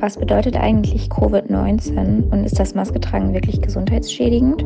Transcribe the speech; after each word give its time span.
Was 0.00 0.16
bedeutet 0.16 0.54
eigentlich 0.54 1.08
Covid-19 1.08 2.30
und 2.30 2.44
ist 2.44 2.60
das 2.60 2.72
Masketragen 2.72 3.34
wirklich 3.34 3.60
gesundheitsschädigend? 3.60 4.64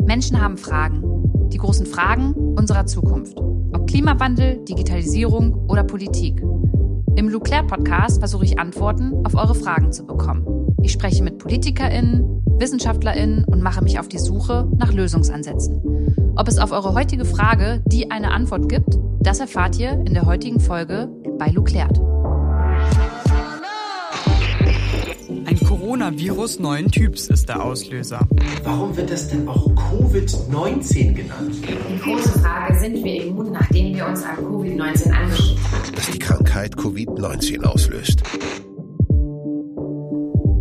Menschen 0.00 0.40
haben 0.40 0.56
Fragen. 0.56 1.04
Die 1.50 1.58
großen 1.58 1.86
Fragen 1.86 2.34
unserer 2.56 2.86
Zukunft. 2.86 3.38
Ob 3.38 3.86
Klimawandel, 3.86 4.56
Digitalisierung 4.64 5.54
oder 5.68 5.84
Politik. 5.84 6.42
Im 7.14 7.28
Leclerc 7.28 7.68
Podcast 7.68 8.18
versuche 8.18 8.46
ich 8.46 8.58
Antworten 8.58 9.24
auf 9.24 9.36
eure 9.36 9.54
Fragen 9.54 9.92
zu 9.92 10.04
bekommen. 10.04 10.74
Ich 10.82 10.90
spreche 10.90 11.22
mit 11.22 11.38
PolitikerInnen, 11.38 12.42
WissenschaftlerInnen 12.58 13.44
und 13.44 13.62
mache 13.62 13.84
mich 13.84 14.00
auf 14.00 14.08
die 14.08 14.18
Suche 14.18 14.68
nach 14.78 14.92
Lösungsansätzen. 14.92 16.19
Ob 16.36 16.48
es 16.48 16.58
auf 16.58 16.72
eure 16.72 16.94
heutige 16.94 17.24
Frage 17.24 17.82
die 17.86 18.10
eine 18.10 18.30
Antwort 18.30 18.68
gibt, 18.68 18.98
das 19.20 19.40
erfahrt 19.40 19.78
ihr 19.78 19.90
in 19.90 20.14
der 20.14 20.26
heutigen 20.26 20.60
Folge 20.60 21.08
bei 21.38 21.48
Luclert. 21.48 21.98
Ein 25.46 25.58
Coronavirus 25.66 26.60
neuen 26.60 26.90
Typs 26.90 27.26
ist 27.28 27.48
der 27.48 27.62
Auslöser. 27.64 28.26
Warum 28.62 28.96
wird 28.96 29.10
das 29.10 29.28
denn 29.28 29.48
auch 29.48 29.68
Covid-19 29.72 31.14
genannt? 31.14 31.56
Die 31.90 31.98
große 31.98 32.38
Frage, 32.38 32.78
sind 32.78 33.04
wir 33.04 33.24
immun, 33.24 33.52
nachdem 33.52 33.94
wir 33.94 34.06
uns 34.06 34.22
an 34.22 34.36
Covid-19 34.36 35.10
angesteckt 35.10 35.60
haben? 35.72 35.94
Dass 35.94 36.10
die 36.10 36.18
Krankheit 36.18 36.76
Covid-19 36.76 37.64
auslöst. 37.64 38.22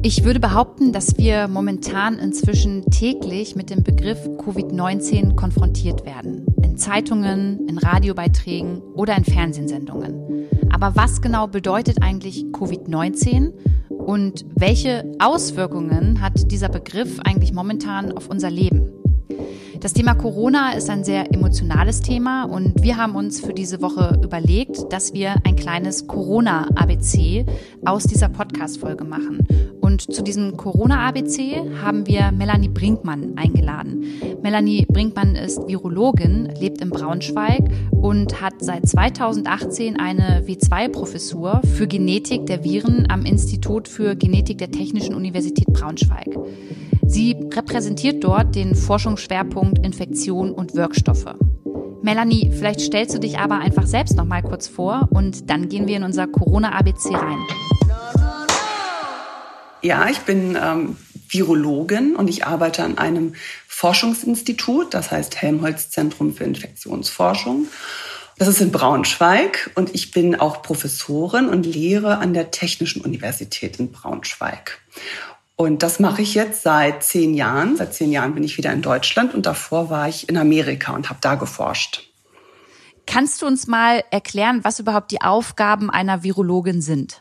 Ich 0.02 0.24
würde 0.24 0.40
behaupten, 0.40 0.94
dass 0.94 1.18
wir 1.18 1.50
momentan 1.50 2.20
inzwischen 2.20 2.90
täglich 2.90 3.58
mit 3.58 3.70
dem 3.70 3.84
Begriff 3.84 4.18
Covid-19 4.38 5.36
konfrontiert 5.36 6.06
werden. 6.06 6.46
In 6.64 6.78
Zeitungen, 6.78 7.68
in 7.68 7.78
Radiobeiträgen 7.78 8.82
oder 8.94 9.18
in 9.18 9.26
Fernsehsendungen. 9.26 10.48
Aber 10.70 10.96
was 10.96 11.22
genau 11.22 11.48
bedeutet 11.48 12.02
eigentlich 12.02 12.46
Covid-19 12.54 13.52
und 13.90 14.46
welche 14.56 15.12
Auswirkungen 15.20 16.22
hat 16.22 16.50
dieser 16.50 16.70
Begriff 16.70 17.20
eigentlich 17.26 17.52
momentan 17.52 18.14
auf 18.14 18.30
unser 18.30 18.50
Leben? 18.50 18.94
Das 19.82 19.94
Thema 19.94 20.14
Corona 20.14 20.74
ist 20.74 20.90
ein 20.90 21.06
sehr 21.06 21.34
emotionales 21.34 22.02
Thema 22.02 22.44
und 22.44 22.84
wir 22.84 22.98
haben 22.98 23.16
uns 23.16 23.40
für 23.40 23.54
diese 23.54 23.82
Woche 23.82 24.20
überlegt, 24.22 24.92
dass 24.92 25.14
wir 25.14 25.36
ein 25.46 25.56
kleines 25.56 26.06
Corona-ABC 26.06 27.46
aus 27.86 28.04
dieser 28.04 28.28
Podcast-Folge 28.28 29.06
machen. 29.06 29.48
Und 29.90 30.14
zu 30.14 30.22
diesem 30.22 30.56
Corona-ABC 30.56 31.64
haben 31.82 32.06
wir 32.06 32.32
Melanie 32.32 32.68
Brinkmann 32.68 33.34
eingeladen. 33.38 34.06
Melanie 34.44 34.86
Brinkmann 34.88 35.36
ist 35.36 35.68
Virologin, 35.68 36.48
lebt 36.60 36.80
in 36.82 36.92
Braunschweig 36.92 37.64
und 37.90 38.40
hat 38.40 38.54
seit 38.60 38.88
2018 38.88 40.00
eine 40.00 40.46
W2-Professur 40.46 41.62
für 41.64 41.88
Genetik 41.88 42.46
der 42.46 42.64
Viren 42.64 43.10
am 43.10 43.26
Institut 43.26 43.88
für 43.88 44.16
Genetik 44.16 44.60
der 44.60 44.70
Technischen 44.70 45.16
Universität 45.16 45.66
Braunschweig. 45.74 46.38
Sie 47.08 47.36
repräsentiert 47.52 48.24
dort 48.24 48.54
den 48.54 48.76
Forschungsschwerpunkt 48.76 49.84
Infektion 49.84 50.52
und 50.52 50.76
Wirkstoffe. 50.76 51.34
Melanie, 52.04 52.52
vielleicht 52.54 52.82
stellst 52.82 53.16
du 53.16 53.20
dich 53.20 53.40
aber 53.40 53.58
einfach 53.58 53.88
selbst 53.88 54.16
noch 54.16 54.26
mal 54.26 54.44
kurz 54.44 54.68
vor 54.68 55.10
und 55.10 55.50
dann 55.50 55.68
gehen 55.68 55.88
wir 55.88 55.98
in 55.98 56.04
unser 56.04 56.28
Corona-ABC 56.28 57.16
rein. 57.16 57.40
Ja, 59.82 60.10
ich 60.10 60.20
bin 60.20 60.58
ähm, 60.62 60.98
Virologin 61.30 62.16
und 62.16 62.28
ich 62.28 62.46
arbeite 62.46 62.84
an 62.84 62.98
einem 62.98 63.36
Forschungsinstitut, 63.68 64.94
das 64.94 65.12
heißt 65.12 65.42
Helmholtz 65.42 65.90
Zentrum 65.90 66.36
für 66.36 66.44
Infektionsforschung. 66.44 67.68
Das 68.38 68.48
ist 68.48 68.62
in 68.62 68.72
Braunschweig 68.72 69.72
und 69.76 69.94
ich 69.94 70.12
bin 70.12 70.36
auch 70.36 70.62
Professorin 70.62 71.50
und 71.50 71.66
lehre 71.66 72.20
an 72.20 72.34
der 72.34 72.52
Technischen 72.52 73.02
Universität 73.02 73.80
in 73.80 73.92
Braunschweig. 73.92 74.80
Und 75.56 75.84
das 75.84 76.00
mache 76.00 76.22
ich 76.22 76.36
jetzt 76.36 76.64
seit 76.64 77.04
zehn 77.04 77.34
Jahren. 77.34 77.76
Seit 77.76 77.94
zehn 77.94 78.14
Jahren 78.14 78.34
bin 78.34 78.46
ich 78.46 78.58
wieder 78.58 78.72
in 78.72 78.82
Deutschland 78.82 79.34
und 79.34 79.46
davor 79.46 79.90
war 79.90 80.08
ich 80.08 80.30
in 80.30 80.38
Amerika 80.38 80.94
und 80.94 81.10
habe 81.10 81.20
da 81.22 81.36
geforscht. 81.36 82.10
Kannst 83.06 83.42
du 83.42 83.46
uns 83.46 83.68
mal 83.68 84.04
erklären, 84.12 84.62
was 84.64 84.80
überhaupt 84.80 85.12
die 85.12 85.22
Aufgaben 85.22 85.90
einer 85.90 86.24
Virologin 86.24 86.82
sind? 86.82 87.20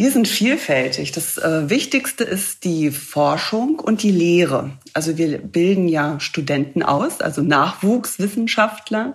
Die 0.00 0.08
sind 0.08 0.28
vielfältig. 0.28 1.12
Das 1.12 1.36
äh, 1.36 1.68
Wichtigste 1.68 2.24
ist 2.24 2.64
die 2.64 2.90
Forschung 2.90 3.78
und 3.80 4.02
die 4.02 4.10
Lehre. 4.10 4.70
Also 4.94 5.18
wir 5.18 5.36
bilden 5.36 5.88
ja 5.88 6.18
Studenten 6.20 6.82
aus, 6.82 7.20
also 7.20 7.42
Nachwuchswissenschaftler. 7.42 9.12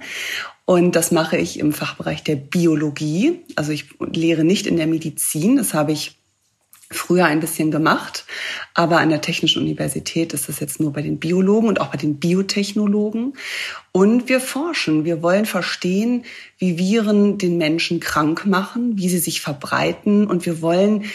Und 0.65 0.95
das 0.95 1.09
mache 1.09 1.37
ich 1.37 1.57
im 1.57 1.73
Fachbereich 1.73 2.23
der 2.23 2.35
Biologie. 2.35 3.39
Also 3.55 3.71
ich 3.71 3.85
lehre 3.99 4.43
nicht 4.43 4.67
in 4.67 4.77
der 4.77 4.85
Medizin. 4.85 5.55
Das 5.55 5.73
habe 5.73 5.91
ich 5.91 6.19
früher 6.95 7.25
ein 7.25 7.39
bisschen 7.39 7.71
gemacht, 7.71 8.25
aber 8.73 8.99
an 8.99 9.09
der 9.09 9.21
Technischen 9.21 9.61
Universität 9.61 10.33
ist 10.33 10.49
das 10.49 10.59
jetzt 10.59 10.79
nur 10.79 10.93
bei 10.93 11.01
den 11.01 11.19
Biologen 11.19 11.67
und 11.67 11.81
auch 11.81 11.87
bei 11.87 11.97
den 11.97 12.19
Biotechnologen. 12.19 13.33
Und 13.91 14.27
wir 14.29 14.39
forschen, 14.39 15.05
wir 15.05 15.21
wollen 15.21 15.45
verstehen, 15.45 16.23
wie 16.57 16.77
Viren 16.77 17.37
den 17.37 17.57
Menschen 17.57 17.99
krank 17.99 18.45
machen, 18.45 18.97
wie 18.97 19.09
sie 19.09 19.19
sich 19.19 19.41
verbreiten. 19.41 20.27
Und 20.27 20.45
wir 20.45 20.61
wollen 20.61 21.05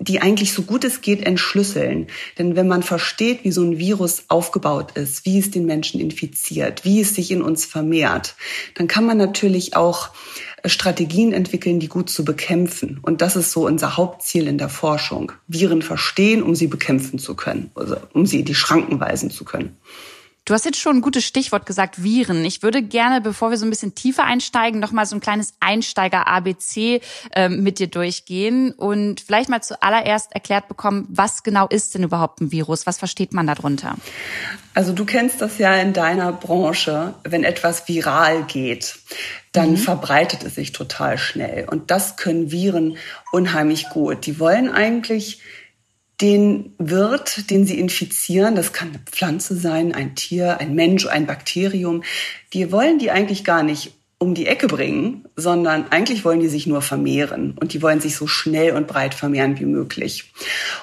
die 0.00 0.20
eigentlich 0.20 0.52
so 0.52 0.62
gut 0.62 0.82
es 0.82 1.02
geht 1.02 1.24
entschlüsseln. 1.24 2.08
Denn 2.38 2.56
wenn 2.56 2.66
man 2.66 2.82
versteht, 2.82 3.44
wie 3.44 3.52
so 3.52 3.62
ein 3.62 3.78
Virus 3.78 4.24
aufgebaut 4.28 4.92
ist, 4.92 5.26
wie 5.26 5.38
es 5.38 5.50
den 5.50 5.66
Menschen 5.66 6.00
infiziert, 6.00 6.84
wie 6.84 7.00
es 7.00 7.14
sich 7.14 7.30
in 7.30 7.42
uns 7.42 7.66
vermehrt, 7.66 8.34
dann 8.74 8.88
kann 8.88 9.04
man 9.04 9.18
natürlich 9.18 9.76
auch 9.76 10.08
Strategien 10.64 11.32
entwickeln, 11.32 11.80
die 11.80 11.88
gut 11.88 12.10
zu 12.10 12.24
bekämpfen. 12.24 12.98
Und 13.02 13.20
das 13.20 13.36
ist 13.36 13.52
so 13.52 13.66
unser 13.66 13.96
Hauptziel 13.96 14.46
in 14.46 14.58
der 14.58 14.68
Forschung. 14.70 15.32
Viren 15.46 15.82
verstehen, 15.82 16.42
um 16.42 16.54
sie 16.54 16.66
bekämpfen 16.66 17.18
zu 17.18 17.34
können, 17.34 17.70
also 17.74 17.96
um 18.12 18.26
sie 18.26 18.40
in 18.40 18.46
die 18.46 18.54
Schranken 18.54 19.00
weisen 19.00 19.30
zu 19.30 19.44
können. 19.44 19.76
Du 20.50 20.54
hast 20.54 20.64
jetzt 20.64 20.80
schon 20.80 20.96
ein 20.96 21.00
gutes 21.00 21.24
Stichwort 21.24 21.64
gesagt, 21.64 22.02
Viren. 22.02 22.44
Ich 22.44 22.64
würde 22.64 22.82
gerne, 22.82 23.20
bevor 23.20 23.50
wir 23.50 23.56
so 23.56 23.64
ein 23.64 23.70
bisschen 23.70 23.94
tiefer 23.94 24.24
einsteigen, 24.24 24.80
noch 24.80 24.90
mal 24.90 25.06
so 25.06 25.14
ein 25.14 25.20
kleines 25.20 25.54
Einsteiger-ABC 25.60 27.00
äh, 27.36 27.48
mit 27.48 27.78
dir 27.78 27.86
durchgehen 27.86 28.72
und 28.72 29.20
vielleicht 29.20 29.48
mal 29.48 29.62
zuallererst 29.62 30.32
erklärt 30.32 30.66
bekommen, 30.66 31.06
was 31.08 31.44
genau 31.44 31.68
ist 31.68 31.94
denn 31.94 32.02
überhaupt 32.02 32.40
ein 32.40 32.50
Virus? 32.50 32.84
Was 32.84 32.98
versteht 32.98 33.32
man 33.32 33.46
darunter? 33.46 33.94
Also 34.74 34.92
du 34.92 35.04
kennst 35.04 35.40
das 35.40 35.58
ja 35.58 35.72
in 35.76 35.92
deiner 35.92 36.32
Branche, 36.32 37.14
wenn 37.22 37.44
etwas 37.44 37.86
viral 37.86 38.42
geht, 38.42 38.96
dann 39.52 39.70
mhm. 39.70 39.76
verbreitet 39.76 40.42
es 40.42 40.56
sich 40.56 40.72
total 40.72 41.16
schnell. 41.16 41.68
Und 41.70 41.92
das 41.92 42.16
können 42.16 42.50
Viren 42.50 42.96
unheimlich 43.30 43.88
gut. 43.90 44.26
Die 44.26 44.40
wollen 44.40 44.68
eigentlich 44.68 45.42
den 46.20 46.74
Wirt, 46.78 47.50
den 47.50 47.66
sie 47.66 47.78
infizieren, 47.78 48.54
das 48.54 48.72
kann 48.72 48.88
eine 48.88 48.98
Pflanze 48.98 49.56
sein, 49.56 49.94
ein 49.94 50.14
Tier, 50.14 50.58
ein 50.58 50.74
Mensch, 50.74 51.06
ein 51.06 51.26
Bakterium, 51.26 52.02
die 52.52 52.72
wollen 52.72 52.98
die 52.98 53.10
eigentlich 53.10 53.44
gar 53.44 53.62
nicht 53.62 53.92
um 54.18 54.34
die 54.34 54.46
Ecke 54.46 54.66
bringen, 54.66 55.24
sondern 55.34 55.86
eigentlich 55.88 56.26
wollen 56.26 56.40
die 56.40 56.48
sich 56.48 56.66
nur 56.66 56.82
vermehren 56.82 57.56
und 57.58 57.72
die 57.72 57.80
wollen 57.80 58.00
sich 58.00 58.16
so 58.16 58.26
schnell 58.26 58.74
und 58.74 58.86
breit 58.86 59.14
vermehren 59.14 59.58
wie 59.58 59.64
möglich. 59.64 60.32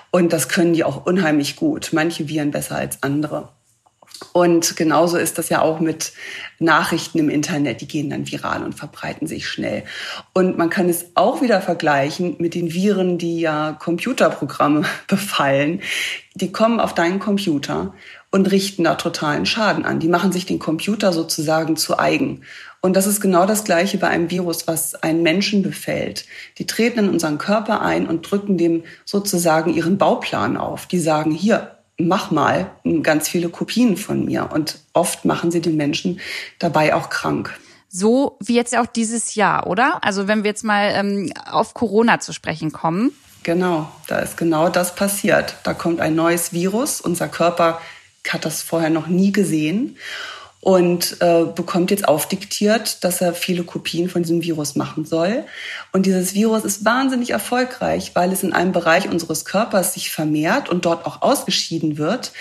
Und 0.09 0.33
das 0.33 0.49
können 0.49 0.73
die 0.73 0.83
auch 0.83 1.05
unheimlich 1.05 1.55
gut, 1.55 1.89
manche 1.91 2.27
Viren 2.27 2.49
besser 2.49 2.77
als 2.77 3.03
andere. 3.03 3.49
Und 4.33 4.75
genauso 4.75 5.17
ist 5.17 5.37
das 5.37 5.49
ja 5.49 5.61
auch 5.61 5.79
mit 5.79 6.13
Nachrichten 6.59 7.19
im 7.19 7.29
Internet. 7.29 7.81
Die 7.81 7.87
gehen 7.87 8.09
dann 8.09 8.29
viral 8.29 8.63
und 8.63 8.73
verbreiten 8.73 9.27
sich 9.27 9.47
schnell. 9.47 9.83
Und 10.33 10.57
man 10.57 10.69
kann 10.69 10.89
es 10.89 11.07
auch 11.15 11.41
wieder 11.41 11.61
vergleichen 11.61 12.35
mit 12.39 12.55
den 12.55 12.73
Viren, 12.73 13.17
die 13.17 13.39
ja 13.39 13.73
Computerprogramme 13.73 14.85
befallen. 15.07 15.81
Die 16.35 16.51
kommen 16.51 16.79
auf 16.79 16.93
deinen 16.93 17.19
Computer 17.19 17.93
und 18.31 18.51
richten 18.51 18.83
da 18.83 18.95
totalen 18.95 19.45
Schaden 19.45 19.85
an. 19.85 19.99
Die 19.99 20.09
machen 20.09 20.31
sich 20.31 20.45
den 20.45 20.59
Computer 20.59 21.13
sozusagen 21.13 21.77
zu 21.77 21.97
eigen. 21.97 22.41
Und 22.81 22.95
das 22.95 23.07
ist 23.07 23.21
genau 23.21 23.45
das 23.45 23.63
Gleiche 23.63 23.97
bei 23.97 24.07
einem 24.07 24.29
Virus, 24.29 24.67
was 24.67 24.95
einen 24.95 25.23
Menschen 25.23 25.63
befällt. 25.63 26.25
Die 26.57 26.67
treten 26.67 26.99
in 26.99 27.09
unseren 27.09 27.37
Körper 27.37 27.81
ein 27.81 28.07
und 28.07 28.29
drücken 28.29 28.57
dem 28.57 28.83
sozusagen 29.03 29.73
ihren 29.73 29.97
Bauplan 29.97 30.57
auf. 30.57 30.85
Die 30.85 30.99
sagen, 30.99 31.31
hier, 31.31 31.76
mach 31.97 32.31
mal 32.31 32.71
ganz 33.01 33.27
viele 33.27 33.49
Kopien 33.49 33.97
von 33.97 34.25
mir. 34.25 34.49
Und 34.51 34.79
oft 34.93 35.25
machen 35.25 35.51
sie 35.51 35.61
den 35.61 35.77
Menschen 35.77 36.19
dabei 36.59 36.93
auch 36.93 37.09
krank. 37.09 37.59
So 37.89 38.37
wie 38.39 38.55
jetzt 38.55 38.77
auch 38.77 38.85
dieses 38.85 39.35
Jahr, 39.35 39.67
oder? 39.67 40.03
Also 40.03 40.27
wenn 40.27 40.43
wir 40.43 40.49
jetzt 40.49 40.63
mal 40.63 40.91
ähm, 40.93 41.31
auf 41.49 41.73
Corona 41.73 42.19
zu 42.19 42.33
sprechen 42.33 42.71
kommen. 42.71 43.11
Genau, 43.43 43.89
da 44.07 44.19
ist 44.19 44.35
genau 44.35 44.69
das 44.69 44.93
passiert. 44.93 45.55
Da 45.63 45.73
kommt 45.73 46.01
ein 46.01 46.15
neues 46.15 46.51
Virus. 46.51 46.99
Unser 46.99 47.29
Körper 47.29 47.79
hat 48.29 48.43
das 48.43 48.61
vorher 48.61 48.89
noch 48.89 49.07
nie 49.07 49.31
gesehen. 49.31 49.97
Und 50.59 51.17
äh, 51.21 51.45
bekommt 51.45 51.91
jetzt 51.91 52.07
aufdiktiert, 52.07 53.03
dass 53.03 53.21
er 53.21 53.33
viele 53.33 53.63
Kopien 53.63 54.09
von 54.09 54.23
diesem 54.23 54.41
Virus 54.41 54.75
machen 54.75 55.05
soll. 55.05 55.45
Und 55.91 56.05
dieses 56.05 56.33
Virus 56.33 56.65
ist 56.65 56.83
wahnsinnig 56.83 57.29
erfolgreich, 57.29 58.11
weil 58.15 58.31
es 58.31 58.43
in 58.43 58.53
einem 58.53 58.71
Bereich 58.71 59.07
unseres 59.07 59.45
Körpers 59.45 59.93
sich 59.93 60.09
vermehrt 60.09 60.67
und 60.67 60.85
dort 60.85 61.05
auch 61.05 61.21
ausgeschieden 61.21 61.97
wird, 61.97 62.31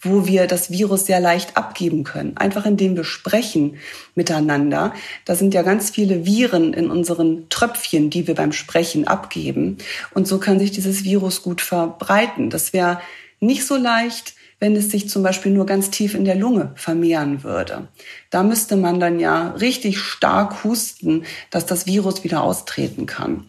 wo 0.00 0.26
wir 0.26 0.46
das 0.46 0.70
Virus 0.70 1.06
sehr 1.06 1.18
leicht 1.18 1.56
abgeben 1.56 2.04
können. 2.04 2.36
Einfach 2.36 2.64
indem 2.64 2.94
wir 2.96 3.04
sprechen 3.04 3.76
miteinander. 4.14 4.94
Da 5.24 5.34
sind 5.34 5.52
ja 5.52 5.62
ganz 5.62 5.90
viele 5.90 6.24
Viren 6.24 6.74
in 6.74 6.90
unseren 6.90 7.48
Tröpfchen, 7.48 8.08
die 8.08 8.28
wir 8.28 8.36
beim 8.36 8.52
Sprechen 8.52 9.08
abgeben. 9.08 9.78
Und 10.12 10.28
so 10.28 10.38
kann 10.38 10.60
sich 10.60 10.70
dieses 10.70 11.02
Virus 11.02 11.42
gut 11.42 11.60
verbreiten. 11.60 12.50
Das 12.50 12.72
wäre 12.72 13.00
nicht 13.40 13.66
so 13.66 13.76
leicht, 13.76 14.33
wenn 14.60 14.76
es 14.76 14.90
sich 14.90 15.08
zum 15.08 15.22
Beispiel 15.22 15.52
nur 15.52 15.66
ganz 15.66 15.90
tief 15.90 16.14
in 16.14 16.24
der 16.24 16.34
Lunge 16.34 16.72
vermehren 16.74 17.42
würde. 17.42 17.88
Da 18.30 18.42
müsste 18.42 18.76
man 18.76 19.00
dann 19.00 19.20
ja 19.20 19.50
richtig 19.50 19.98
stark 19.98 20.64
husten, 20.64 21.24
dass 21.50 21.66
das 21.66 21.86
Virus 21.86 22.24
wieder 22.24 22.42
austreten 22.42 23.06
kann. 23.06 23.46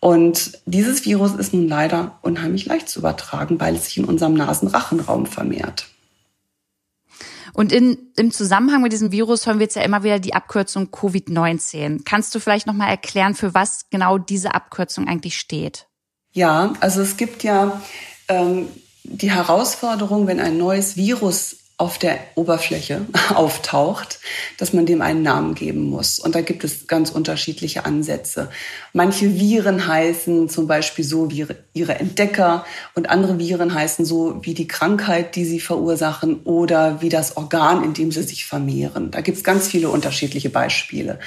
Und 0.00 0.58
dieses 0.66 1.04
Virus 1.04 1.34
ist 1.34 1.52
nun 1.52 1.68
leider 1.68 2.18
unheimlich 2.22 2.66
leicht 2.66 2.88
zu 2.88 3.00
übertragen, 3.00 3.60
weil 3.60 3.76
es 3.76 3.86
sich 3.86 3.98
in 3.98 4.04
unserem 4.04 4.34
Nasenrachenraum 4.34 5.26
vermehrt. 5.26 5.86
Und 7.52 7.72
in, 7.72 7.98
im 8.16 8.30
Zusammenhang 8.30 8.82
mit 8.82 8.92
diesem 8.92 9.12
Virus 9.12 9.46
hören 9.46 9.58
wir 9.58 9.64
jetzt 9.64 9.76
ja 9.76 9.82
immer 9.82 10.02
wieder 10.02 10.18
die 10.18 10.34
Abkürzung 10.34 10.88
Covid-19. 10.88 12.02
Kannst 12.04 12.34
du 12.34 12.38
vielleicht 12.40 12.66
nochmal 12.66 12.88
erklären, 12.88 13.34
für 13.34 13.54
was 13.54 13.90
genau 13.90 14.18
diese 14.18 14.54
Abkürzung 14.54 15.08
eigentlich 15.08 15.36
steht? 15.36 15.86
Ja, 16.32 16.74
also 16.80 17.00
es 17.00 17.16
gibt 17.16 17.42
ja 17.42 17.80
ähm, 18.28 18.68
die 19.10 19.30
Herausforderung, 19.30 20.26
wenn 20.26 20.40
ein 20.40 20.56
neues 20.56 20.96
Virus 20.96 21.56
auf 21.80 21.96
der 21.96 22.18
Oberfläche 22.34 23.06
auftaucht, 23.34 24.20
dass 24.58 24.74
man 24.74 24.84
dem 24.84 25.00
einen 25.00 25.22
Namen 25.22 25.54
geben 25.54 25.84
muss. 25.84 26.18
Und 26.18 26.34
da 26.34 26.42
gibt 26.42 26.62
es 26.62 26.86
ganz 26.86 27.10
unterschiedliche 27.10 27.86
Ansätze. 27.86 28.50
Manche 28.92 29.34
Viren 29.38 29.86
heißen 29.86 30.50
zum 30.50 30.66
Beispiel 30.66 31.06
so 31.06 31.30
wie 31.30 31.46
ihre 31.72 31.98
Entdecker 31.98 32.66
und 32.94 33.08
andere 33.08 33.38
Viren 33.38 33.72
heißen 33.72 34.04
so 34.04 34.40
wie 34.42 34.52
die 34.52 34.68
Krankheit, 34.68 35.36
die 35.36 35.46
sie 35.46 35.58
verursachen 35.58 36.42
oder 36.44 37.00
wie 37.00 37.08
das 37.08 37.38
Organ, 37.38 37.82
in 37.82 37.94
dem 37.94 38.12
sie 38.12 38.22
sich 38.22 38.44
vermehren. 38.44 39.10
Da 39.10 39.22
gibt 39.22 39.38
es 39.38 39.44
ganz 39.44 39.66
viele 39.66 39.88
unterschiedliche 39.88 40.50
Beispiele. 40.50 41.18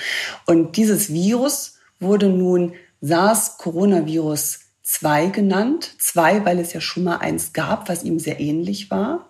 Und 0.46 0.78
dieses 0.78 1.12
Virus 1.12 1.78
wurde 2.00 2.30
nun 2.30 2.74
SARS-Coronavirus 3.02 4.60
2 4.84 5.28
genannt. 5.28 5.92
Zwei, 5.98 6.46
weil 6.46 6.60
es 6.60 6.74
ja 6.74 6.82
schon 6.82 7.04
mal 7.04 7.18
eins 7.18 7.54
gab, 7.54 7.90
was 7.90 8.04
ihm 8.04 8.20
sehr 8.20 8.40
ähnlich 8.40 8.92
war. 8.92 9.30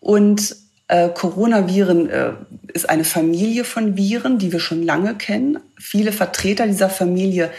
Und 0.00 0.56
äh, 0.88 1.10
Coronaviren 1.10 2.08
äh, 2.08 2.32
ist 2.72 2.88
eine 2.88 3.04
Familie 3.04 3.64
von 3.64 3.96
Viren, 3.96 4.38
die 4.38 4.52
wir 4.52 4.60
schon 4.60 4.82
lange 4.82 5.14
kennen. 5.14 5.58
Viele 5.78 6.12
Vertreter 6.12 6.66
dieser 6.66 6.88
Familie 6.88 7.50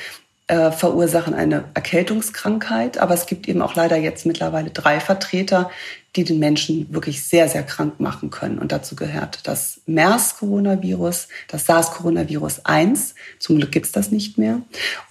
äh, 0.48 0.72
verursachen 0.72 1.36
eine 1.36 1.66
Erkältungskrankheit, 1.76 2.98
aber 2.98 3.14
es 3.14 3.28
gibt 3.28 3.48
eben 3.48 3.62
auch 3.62 3.76
leider 3.76 3.98
jetzt 3.98 4.26
mittlerweile 4.26 4.72
drei 4.72 5.00
Vertreter, 5.00 5.70
die 6.16 6.24
den 6.24 6.40
Menschen 6.40 6.92
wirklich 6.92 7.24
sehr, 7.24 7.48
sehr 7.48 7.64
krank 7.64 8.00
machen 8.00 8.32
können. 8.32 8.58
Und 8.58 8.72
dazu 8.72 8.96
gehört 8.96 9.42
das 9.44 9.82
MERS-Coronavirus, 9.86 11.28
das 11.48 11.66
SARS-Coronavirus 11.66 12.66
1, 12.66 13.16
zum 13.38 13.58
Glück 13.58 13.72
gibt's 13.72 13.92
das 13.92 14.12
nicht 14.12 14.38
mehr, 14.38 14.62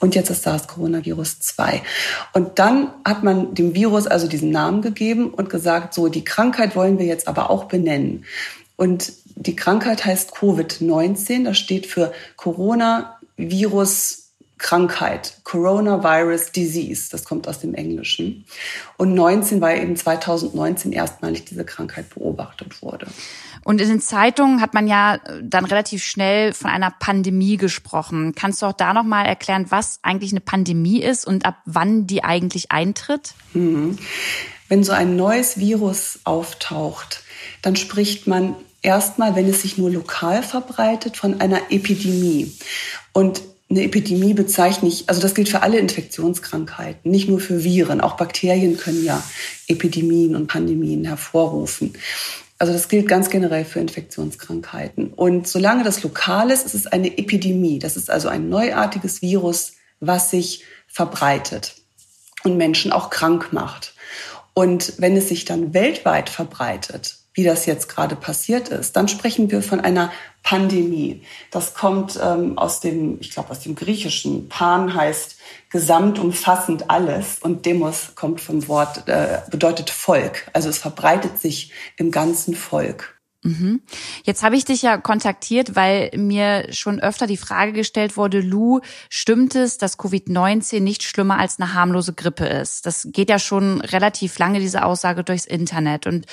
und 0.00 0.14
jetzt 0.14 0.30
das 0.30 0.42
SARS-Coronavirus 0.42 1.38
2. 1.40 1.82
Und 2.32 2.58
dann 2.58 2.90
hat 3.04 3.22
man 3.22 3.54
dem 3.54 3.74
Virus 3.74 4.06
also 4.06 4.26
diesen 4.26 4.50
Namen 4.50 4.82
gegeben 4.82 5.30
und 5.30 5.50
gesagt, 5.50 5.94
so, 5.94 6.08
die 6.08 6.24
Krankheit 6.24 6.74
wollen 6.74 6.98
wir 6.98 7.06
jetzt 7.06 7.28
aber 7.28 7.50
auch 7.50 7.64
benennen. 7.64 8.24
Und 8.76 9.12
die 9.36 9.56
Krankheit 9.56 10.04
heißt 10.04 10.32
Covid-19, 10.32 11.44
das 11.44 11.58
steht 11.58 11.86
für 11.86 12.12
Coronavirus 12.36 14.27
Krankheit, 14.58 15.38
Coronavirus 15.44 16.52
Disease, 16.52 17.08
das 17.10 17.24
kommt 17.24 17.46
aus 17.48 17.60
dem 17.60 17.74
Englischen. 17.74 18.44
Und 18.96 19.14
19, 19.14 19.60
weil 19.60 19.80
eben 19.80 19.96
2019 19.96 20.92
erstmalig 20.92 21.44
diese 21.44 21.64
Krankheit 21.64 22.10
beobachtet 22.10 22.82
wurde. 22.82 23.06
Und 23.64 23.80
in 23.80 23.88
den 23.88 24.00
Zeitungen 24.00 24.60
hat 24.60 24.74
man 24.74 24.88
ja 24.88 25.18
dann 25.42 25.64
relativ 25.64 26.04
schnell 26.04 26.52
von 26.52 26.70
einer 26.70 26.90
Pandemie 26.90 27.56
gesprochen. 27.56 28.34
Kannst 28.34 28.62
du 28.62 28.66
auch 28.66 28.72
da 28.72 28.92
nochmal 28.92 29.26
erklären, 29.26 29.66
was 29.68 30.00
eigentlich 30.02 30.32
eine 30.32 30.40
Pandemie 30.40 31.00
ist 31.00 31.26
und 31.26 31.46
ab 31.46 31.56
wann 31.64 32.06
die 32.06 32.24
eigentlich 32.24 32.72
eintritt? 32.72 33.34
Mhm. 33.54 33.98
Wenn 34.68 34.84
so 34.84 34.92
ein 34.92 35.16
neues 35.16 35.58
Virus 35.58 36.20
auftaucht, 36.24 37.22
dann 37.62 37.76
spricht 37.76 38.26
man 38.26 38.54
erstmal, 38.82 39.36
wenn 39.36 39.48
es 39.48 39.62
sich 39.62 39.78
nur 39.78 39.90
lokal 39.90 40.42
verbreitet, 40.42 41.16
von 41.16 41.40
einer 41.40 41.70
Epidemie. 41.70 42.52
Und 43.12 43.40
eine 43.70 43.82
Epidemie 43.82 44.32
bezeichne 44.32 44.88
ich, 44.88 45.08
also 45.08 45.20
das 45.20 45.34
gilt 45.34 45.48
für 45.48 45.62
alle 45.62 45.78
Infektionskrankheiten, 45.78 47.10
nicht 47.10 47.28
nur 47.28 47.38
für 47.38 47.64
Viren. 47.64 48.00
Auch 48.00 48.16
Bakterien 48.16 48.78
können 48.78 49.04
ja 49.04 49.22
Epidemien 49.66 50.34
und 50.36 50.46
Pandemien 50.46 51.04
hervorrufen. 51.04 51.92
Also 52.58 52.72
das 52.72 52.88
gilt 52.88 53.06
ganz 53.06 53.28
generell 53.28 53.64
für 53.64 53.80
Infektionskrankheiten. 53.80 55.12
Und 55.12 55.46
solange 55.46 55.84
das 55.84 56.02
lokal 56.02 56.50
ist, 56.50 56.64
ist 56.64 56.74
es 56.74 56.86
eine 56.86 57.18
Epidemie. 57.18 57.78
Das 57.78 57.96
ist 57.96 58.10
also 58.10 58.28
ein 58.28 58.48
neuartiges 58.48 59.22
Virus, 59.22 59.74
was 60.00 60.30
sich 60.30 60.64
verbreitet 60.88 61.76
und 62.44 62.56
Menschen 62.56 62.90
auch 62.90 63.10
krank 63.10 63.52
macht. 63.52 63.94
Und 64.54 64.94
wenn 64.96 65.16
es 65.16 65.28
sich 65.28 65.44
dann 65.44 65.74
weltweit 65.74 66.30
verbreitet, 66.30 67.17
wie 67.38 67.44
das 67.44 67.66
jetzt 67.66 67.88
gerade 67.88 68.16
passiert 68.16 68.68
ist, 68.68 68.96
dann 68.96 69.06
sprechen 69.06 69.48
wir 69.52 69.62
von 69.62 69.78
einer 69.78 70.10
Pandemie. 70.42 71.22
Das 71.52 71.72
kommt 71.72 72.18
ähm, 72.20 72.58
aus 72.58 72.80
dem, 72.80 73.18
ich 73.20 73.30
glaube, 73.30 73.50
aus 73.50 73.60
dem 73.60 73.76
Griechischen. 73.76 74.48
Pan 74.48 74.92
heißt 74.92 75.36
gesamtumfassend 75.70 76.90
alles 76.90 77.38
und 77.38 77.64
Demos 77.64 78.16
kommt 78.16 78.40
vom 78.40 78.66
Wort, 78.66 79.06
äh, 79.06 79.38
bedeutet 79.52 79.88
Volk. 79.88 80.50
Also 80.52 80.68
es 80.68 80.78
verbreitet 80.78 81.38
sich 81.38 81.70
im 81.96 82.10
ganzen 82.10 82.56
Volk. 82.56 83.18
Mhm. 83.44 83.82
Jetzt 84.24 84.42
habe 84.42 84.56
ich 84.56 84.64
dich 84.64 84.82
ja 84.82 84.98
kontaktiert, 84.98 85.76
weil 85.76 86.10
mir 86.16 86.66
schon 86.72 86.98
öfter 86.98 87.28
die 87.28 87.36
Frage 87.36 87.72
gestellt 87.72 88.16
wurde, 88.16 88.40
Lou, 88.40 88.80
stimmt 89.10 89.54
es, 89.54 89.78
dass 89.78 89.96
Covid-19 89.96 90.80
nicht 90.80 91.04
schlimmer 91.04 91.38
als 91.38 91.60
eine 91.60 91.72
harmlose 91.72 92.14
Grippe 92.14 92.46
ist? 92.46 92.84
Das 92.84 93.06
geht 93.12 93.30
ja 93.30 93.38
schon 93.38 93.80
relativ 93.80 94.38
lange, 94.40 94.58
diese 94.58 94.84
Aussage 94.84 95.22
durchs 95.22 95.46
Internet. 95.46 96.08
Und 96.08 96.26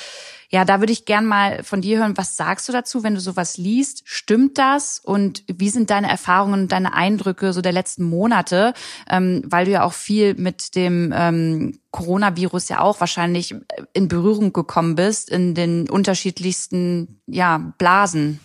ja, 0.49 0.65
da 0.65 0.79
würde 0.79 0.93
ich 0.93 1.05
gern 1.05 1.25
mal 1.25 1.63
von 1.63 1.81
dir 1.81 1.99
hören, 1.99 2.17
was 2.17 2.35
sagst 2.35 2.67
du 2.67 2.71
dazu, 2.71 3.03
wenn 3.03 3.15
du 3.15 3.21
sowas 3.21 3.57
liest? 3.57 4.03
Stimmt 4.05 4.57
das? 4.57 4.99
Und 5.03 5.43
wie 5.47 5.69
sind 5.69 5.89
deine 5.89 6.09
Erfahrungen 6.09 6.63
und 6.63 6.71
deine 6.71 6.93
Eindrücke 6.93 7.53
so 7.53 7.61
der 7.61 7.71
letzten 7.71 8.03
Monate? 8.03 8.73
Ähm, 9.09 9.41
weil 9.45 9.65
du 9.65 9.71
ja 9.71 9.83
auch 9.83 9.93
viel 9.93 10.35
mit 10.35 10.75
dem 10.75 11.13
ähm, 11.15 11.79
Coronavirus 11.91 12.69
ja 12.69 12.79
auch 12.81 12.99
wahrscheinlich 12.99 13.55
in 13.93 14.07
Berührung 14.07 14.53
gekommen 14.53 14.95
bist, 14.95 15.29
in 15.29 15.55
den 15.55 15.89
unterschiedlichsten 15.89 17.21
ja, 17.25 17.73
Blasen. 17.77 18.39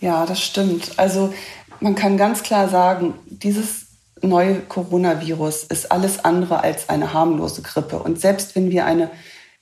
Ja, 0.00 0.26
das 0.26 0.40
stimmt. 0.40 0.92
Also 0.98 1.32
man 1.80 1.94
kann 1.94 2.16
ganz 2.16 2.42
klar 2.42 2.68
sagen, 2.68 3.14
dieses 3.26 3.86
neue 4.22 4.60
Coronavirus 4.60 5.64
ist 5.64 5.90
alles 5.92 6.24
andere 6.24 6.60
als 6.60 6.88
eine 6.88 7.12
harmlose 7.12 7.62
Grippe. 7.62 7.98
Und 7.98 8.20
selbst 8.20 8.56
wenn 8.56 8.70
wir 8.70 8.84
eine 8.84 9.10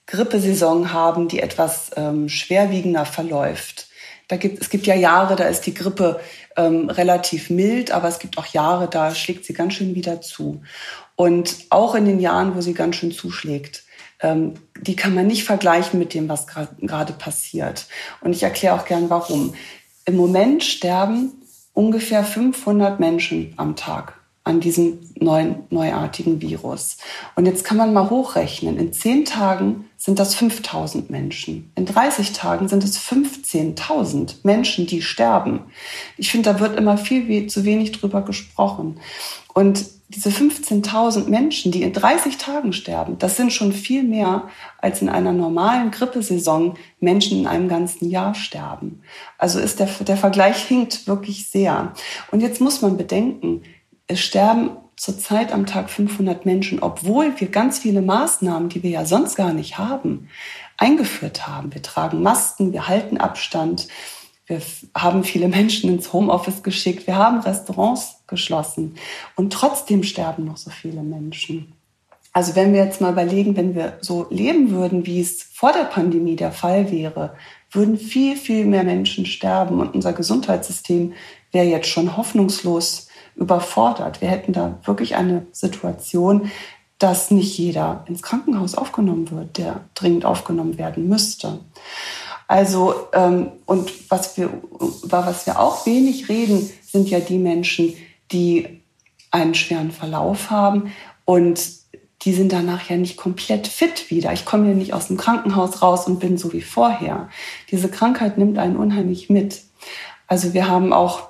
Grippesaison 0.06 0.92
haben, 0.92 1.28
die 1.28 1.40
etwas 1.40 1.90
ähm, 1.96 2.28
schwerwiegender 2.28 3.04
verläuft. 3.04 3.88
Da 4.28 4.36
gibt, 4.36 4.60
es 4.60 4.70
gibt 4.70 4.86
ja 4.86 4.94
Jahre, 4.94 5.36
da 5.36 5.44
ist 5.44 5.62
die 5.66 5.74
Grippe 5.74 6.20
ähm, 6.56 6.88
relativ 6.88 7.50
mild, 7.50 7.92
aber 7.92 8.08
es 8.08 8.18
gibt 8.18 8.38
auch 8.38 8.46
Jahre, 8.46 8.88
da 8.88 9.14
schlägt 9.14 9.44
sie 9.44 9.52
ganz 9.52 9.74
schön 9.74 9.94
wieder 9.94 10.20
zu. 10.20 10.62
Und 11.14 11.56
auch 11.70 11.94
in 11.94 12.06
den 12.06 12.20
Jahren, 12.20 12.54
wo 12.56 12.60
sie 12.60 12.74
ganz 12.74 12.96
schön 12.96 13.12
zuschlägt, 13.12 13.84
ähm, 14.20 14.54
die 14.80 14.96
kann 14.96 15.14
man 15.14 15.26
nicht 15.26 15.44
vergleichen 15.44 15.98
mit 15.98 16.14
dem, 16.14 16.28
was 16.28 16.46
gerade 16.46 17.12
passiert. 17.12 17.86
Und 18.20 18.32
ich 18.32 18.42
erkläre 18.42 18.74
auch 18.74 18.84
gern, 18.84 19.10
warum. 19.10 19.54
Im 20.04 20.16
Moment 20.16 20.64
sterben 20.64 21.32
ungefähr 21.72 22.24
500 22.24 23.00
Menschen 23.00 23.54
am 23.56 23.76
Tag 23.76 24.15
an 24.46 24.60
diesem 24.60 25.00
neuen, 25.18 25.64
neuartigen 25.70 26.40
Virus. 26.40 26.98
Und 27.34 27.46
jetzt 27.46 27.64
kann 27.64 27.76
man 27.76 27.92
mal 27.92 28.10
hochrechnen. 28.10 28.78
In 28.78 28.92
zehn 28.92 29.24
Tagen 29.24 29.86
sind 29.96 30.20
das 30.20 30.36
5000 30.36 31.10
Menschen. 31.10 31.72
In 31.74 31.84
30 31.84 32.32
Tagen 32.32 32.68
sind 32.68 32.84
es 32.84 32.96
15.000 32.96 34.36
Menschen, 34.44 34.86
die 34.86 35.02
sterben. 35.02 35.64
Ich 36.16 36.30
finde, 36.30 36.52
da 36.52 36.60
wird 36.60 36.78
immer 36.78 36.96
viel 36.96 37.48
zu 37.48 37.64
wenig 37.64 37.90
drüber 37.90 38.22
gesprochen. 38.22 39.00
Und 39.52 39.84
diese 40.08 40.28
15.000 40.28 41.28
Menschen, 41.28 41.72
die 41.72 41.82
in 41.82 41.92
30 41.92 42.38
Tagen 42.38 42.72
sterben, 42.72 43.18
das 43.18 43.36
sind 43.36 43.52
schon 43.52 43.72
viel 43.72 44.04
mehr, 44.04 44.48
als 44.78 45.02
in 45.02 45.08
einer 45.08 45.32
normalen 45.32 45.90
Grippesaison 45.90 46.74
Menschen 47.00 47.40
in 47.40 47.46
einem 47.48 47.68
ganzen 47.68 48.08
Jahr 48.08 48.36
sterben. 48.36 49.02
Also 49.38 49.58
ist 49.58 49.80
der, 49.80 49.88
der 50.06 50.16
Vergleich 50.16 50.58
hinkt 50.58 51.08
wirklich 51.08 51.50
sehr. 51.50 51.92
Und 52.30 52.40
jetzt 52.42 52.60
muss 52.60 52.82
man 52.82 52.96
bedenken, 52.96 53.62
es 54.06 54.20
sterben 54.20 54.70
zurzeit 54.96 55.52
am 55.52 55.66
Tag 55.66 55.90
500 55.90 56.46
Menschen, 56.46 56.82
obwohl 56.82 57.38
wir 57.38 57.48
ganz 57.48 57.78
viele 57.78 58.02
Maßnahmen, 58.02 58.68
die 58.68 58.82
wir 58.82 58.90
ja 58.90 59.04
sonst 59.04 59.36
gar 59.36 59.52
nicht 59.52 59.78
haben, 59.78 60.28
eingeführt 60.78 61.46
haben. 61.46 61.72
Wir 61.74 61.82
tragen 61.82 62.22
Masken, 62.22 62.72
wir 62.72 62.88
halten 62.88 63.18
Abstand, 63.18 63.88
Wir 64.48 64.62
haben 64.94 65.24
viele 65.24 65.48
Menschen 65.48 65.90
ins 65.90 66.12
Homeoffice 66.12 66.62
geschickt. 66.62 67.08
Wir 67.08 67.16
haben 67.16 67.40
Restaurants 67.40 68.22
geschlossen. 68.28 68.94
Und 69.34 69.52
trotzdem 69.52 70.04
sterben 70.04 70.44
noch 70.44 70.56
so 70.56 70.70
viele 70.70 71.02
Menschen. 71.02 71.72
Also 72.32 72.54
wenn 72.54 72.72
wir 72.72 72.84
jetzt 72.84 73.00
mal 73.00 73.12
überlegen, 73.12 73.56
wenn 73.56 73.74
wir 73.74 73.98
so 74.02 74.26
leben 74.30 74.70
würden, 74.70 75.04
wie 75.04 75.20
es 75.20 75.42
vor 75.42 75.72
der 75.72 75.84
Pandemie 75.84 76.36
der 76.36 76.52
Fall 76.52 76.92
wäre, 76.92 77.34
würden 77.72 77.96
viel, 77.96 78.36
viel 78.36 78.66
mehr 78.66 78.84
Menschen 78.84 79.26
sterben 79.26 79.80
und 79.80 79.94
unser 79.94 80.12
Gesundheitssystem 80.12 81.14
wäre 81.50 81.66
jetzt 81.66 81.88
schon 81.88 82.16
hoffnungslos 82.16 83.08
überfordert. 83.36 84.20
Wir 84.20 84.28
hätten 84.28 84.52
da 84.52 84.78
wirklich 84.84 85.16
eine 85.16 85.46
Situation, 85.52 86.50
dass 86.98 87.30
nicht 87.30 87.58
jeder 87.58 88.04
ins 88.08 88.22
Krankenhaus 88.22 88.74
aufgenommen 88.74 89.30
wird, 89.30 89.58
der 89.58 89.82
dringend 89.94 90.24
aufgenommen 90.24 90.78
werden 90.78 91.08
müsste. 91.08 91.60
Also, 92.48 92.94
ähm, 93.12 93.50
und 93.66 94.10
was 94.10 94.36
wir, 94.36 94.50
über 95.02 95.26
was 95.26 95.46
wir 95.46 95.60
auch 95.60 95.84
wenig 95.84 96.28
reden, 96.28 96.70
sind 96.82 97.10
ja 97.10 97.20
die 97.20 97.38
Menschen, 97.38 97.94
die 98.32 98.82
einen 99.30 99.54
schweren 99.54 99.90
Verlauf 99.90 100.50
haben 100.50 100.92
und 101.24 101.60
die 102.22 102.32
sind 102.32 102.52
danach 102.52 102.88
ja 102.88 102.96
nicht 102.96 103.16
komplett 103.16 103.66
fit 103.66 104.10
wieder. 104.10 104.32
Ich 104.32 104.44
komme 104.44 104.68
ja 104.68 104.74
nicht 104.74 104.94
aus 104.94 105.08
dem 105.08 105.16
Krankenhaus 105.16 105.82
raus 105.82 106.06
und 106.06 106.18
bin 106.18 106.38
so 106.38 106.52
wie 106.52 106.62
vorher. 106.62 107.28
Diese 107.70 107.88
Krankheit 107.88 108.38
nimmt 108.38 108.58
einen 108.58 108.76
unheimlich 108.76 109.28
mit. 109.28 109.62
Also 110.26 110.54
wir 110.54 110.68
haben 110.68 110.92
auch 110.92 111.28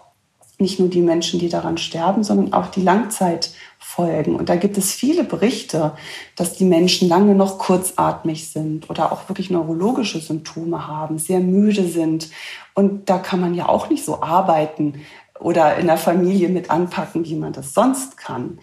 nicht 0.58 0.80
nur 0.80 0.88
die 0.88 1.02
Menschen, 1.02 1.38
die 1.38 1.48
daran 1.48 1.76
sterben, 1.76 2.24
sondern 2.24 2.52
auch 2.52 2.68
die 2.68 2.82
Langzeitfolgen. 2.82 4.36
Und 4.36 4.48
da 4.48 4.56
gibt 4.56 4.78
es 4.78 4.92
viele 4.92 5.22
Berichte, 5.22 5.92
dass 6.34 6.54
die 6.54 6.64
Menschen 6.64 7.08
lange 7.08 7.34
noch 7.34 7.58
kurzatmig 7.58 8.50
sind 8.50 8.88
oder 8.88 9.12
auch 9.12 9.28
wirklich 9.28 9.50
neurologische 9.50 10.20
Symptome 10.20 10.86
haben, 10.86 11.18
sehr 11.18 11.40
müde 11.40 11.86
sind. 11.86 12.30
Und 12.74 13.10
da 13.10 13.18
kann 13.18 13.40
man 13.40 13.54
ja 13.54 13.68
auch 13.68 13.90
nicht 13.90 14.04
so 14.04 14.22
arbeiten 14.22 14.94
oder 15.38 15.76
in 15.76 15.86
der 15.86 15.98
Familie 15.98 16.48
mit 16.48 16.70
anpacken, 16.70 17.26
wie 17.26 17.36
man 17.36 17.52
das 17.52 17.74
sonst 17.74 18.16
kann. 18.16 18.58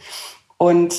Und 0.58 0.96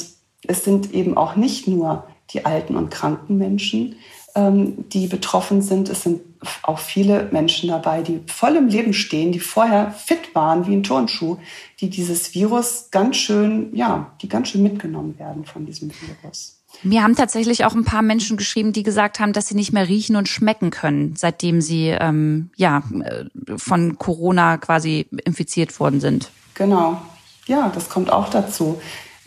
es 0.47 0.65
sind 0.65 0.93
eben 0.95 1.17
auch 1.17 1.35
nicht 1.35 1.67
nur 1.67 2.05
die 2.31 2.45
alten 2.45 2.77
und 2.77 2.91
kranken 2.91 3.37
Menschen, 3.39 3.97
die 4.37 5.07
betroffen 5.07 5.63
sind. 5.63 5.89
Es 5.89 6.03
sind 6.03 6.21
auch 6.63 6.79
viele 6.79 7.29
Menschen 7.31 7.69
dabei, 7.69 8.03
die 8.03 8.21
voll 8.27 8.57
im 8.57 8.67
Leben 8.67 8.93
stehen, 8.93 9.31
die 9.33 9.39
vorher 9.39 9.93
fit 9.93 10.35
waren 10.35 10.67
wie 10.67 10.75
ein 10.75 10.83
Turnschuh, 10.83 11.39
die 11.81 11.89
dieses 11.89 12.35
Virus 12.35 12.89
ganz 12.91 13.17
schön, 13.17 13.75
ja, 13.75 14.13
die 14.23 14.29
ganz 14.29 14.49
schön 14.49 14.63
mitgenommen 14.63 15.19
werden 15.19 15.45
von 15.45 15.67
diesem 15.67 15.91
Virus. 15.91 16.59
Mir 16.83 17.03
haben 17.03 17.15
tatsächlich 17.15 17.65
auch 17.65 17.75
ein 17.75 17.85
paar 17.85 18.03
Menschen 18.03 18.37
geschrieben, 18.37 18.73
die 18.73 18.83
gesagt 18.83 19.21
haben, 19.21 19.33
dass 19.33 19.47
sie 19.47 19.55
nicht 19.55 19.73
mehr 19.73 19.89
riechen 19.89 20.17
und 20.17 20.29
schmecken 20.29 20.71
können, 20.71 21.15
seitdem 21.17 21.61
sie 21.61 21.89
ähm, 21.89 22.51
ja 22.57 22.83
äh, 23.05 23.25
von 23.57 23.99
Corona 23.99 24.57
quasi 24.57 25.07
infiziert 25.25 25.79
worden 25.79 26.01
sind. 26.01 26.31
Genau. 26.55 27.01
Ja, 27.47 27.71
das 27.75 27.89
kommt 27.89 28.11
auch 28.11 28.29
dazu. 28.31 28.81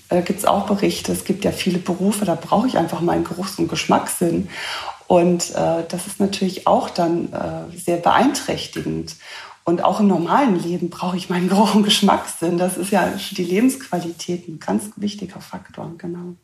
Äh, 0.10 0.22
Gibt 0.22 0.40
es 0.40 0.46
auch 0.46 0.66
Berichte. 0.66 1.12
Es 1.12 1.26
gibt 1.26 1.46
ja 1.46 1.52
viele 1.52 1.80
Berufe, 1.80 2.26
da 2.26 2.36
brauche 2.36 2.68
ich 2.68 2.78
einfach 2.78 3.02
meinen 3.02 3.24
Geruchs- 3.24 3.60
und 3.60 3.68
Geschmackssinn. 3.68 4.50
Und 5.08 5.52
äh, 5.56 5.84
das 5.88 6.08
ist 6.08 6.20
natürlich 6.20 6.68
auch 6.68 6.90
dann 6.90 7.32
äh, 7.32 7.78
sehr 7.78 7.98
beeinträchtigend. 7.98 9.16
Und 9.64 9.84
auch 9.84 10.00
im 10.00 10.08
normalen 10.08 10.58
Leben 10.62 10.90
brauche 10.90 11.18
ich 11.18 11.30
meinen 11.30 11.50
Geruch 11.50 11.76
und 11.76 11.84
Geschmackssinn. 11.84 12.58
Das 12.58 12.78
ist 12.78 12.92
ja 12.92 13.04
für 13.18 13.36
die 13.36 13.44
Lebensqualität 13.44 14.48
ein 14.48 14.60
ganz 14.60 14.92
wichtiger 14.96 15.42
Faktor, 15.42 15.92
genau. 15.98 16.36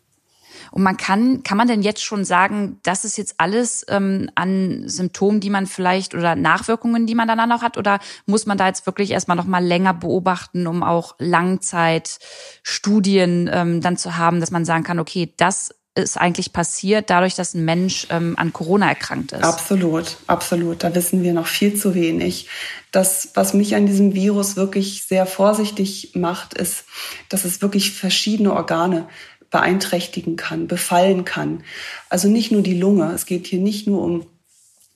Und 0.71 0.83
man 0.83 0.97
kann, 0.97 1.41
kann 1.43 1.57
man 1.57 1.67
denn 1.67 1.81
jetzt 1.81 2.03
schon 2.03 2.25
sagen, 2.25 2.79
das 2.83 3.05
ist 3.05 3.17
jetzt 3.17 3.35
alles 3.37 3.85
ähm, 3.89 4.29
an 4.35 4.83
Symptomen, 4.87 5.39
die 5.39 5.49
man 5.49 5.65
vielleicht 5.67 6.13
oder 6.15 6.35
Nachwirkungen, 6.35 7.07
die 7.07 7.15
man 7.15 7.27
dann 7.27 7.51
auch 7.51 7.61
hat? 7.61 7.77
Oder 7.77 7.99
muss 8.25 8.45
man 8.45 8.57
da 8.57 8.67
jetzt 8.67 8.85
wirklich 8.85 9.11
erstmal 9.11 9.37
noch 9.37 9.45
mal 9.45 9.63
länger 9.63 9.93
beobachten, 9.93 10.67
um 10.67 10.83
auch 10.83 11.15
Langzeitstudien 11.19 13.49
ähm, 13.51 13.81
dann 13.81 13.97
zu 13.97 14.17
haben, 14.17 14.39
dass 14.39 14.51
man 14.51 14.65
sagen 14.65 14.83
kann, 14.83 14.99
okay, 14.99 15.33
das 15.37 15.71
ist 15.95 16.19
eigentlich 16.19 16.53
passiert, 16.53 17.09
dadurch, 17.09 17.35
dass 17.35 17.53
ein 17.53 17.65
Mensch 17.65 18.07
ähm, 18.09 18.33
an 18.37 18.51
Corona 18.51 18.89
erkrankt 18.89 19.31
ist? 19.31 19.43
Absolut, 19.43 20.17
absolut. 20.25 20.83
Da 20.83 20.95
wissen 20.95 21.21
wir 21.21 21.33
noch 21.33 21.45
viel 21.45 21.75
zu 21.75 21.93
wenig. 21.93 22.49
Das, 22.91 23.29
was 23.35 23.53
mich 23.53 23.75
an 23.75 23.85
diesem 23.85 24.15
Virus 24.15 24.55
wirklich 24.55 25.03
sehr 25.03 25.25
vorsichtig 25.25 26.13
macht, 26.15 26.55
ist, 26.55 26.85
dass 27.29 27.45
es 27.45 27.61
wirklich 27.61 27.91
verschiedene 27.91 28.53
Organe 28.53 29.07
beeinträchtigen 29.53 30.35
kann, 30.35 30.67
befallen 30.67 31.25
kann. 31.25 31.63
Also 32.09 32.27
nicht 32.27 32.51
nur 32.51 32.63
die 32.63 32.77
Lunge. 32.77 33.13
Es 33.13 33.27
geht 33.27 33.45
hier 33.47 33.59
nicht 33.59 33.87
nur 33.87 34.01
um 34.01 34.25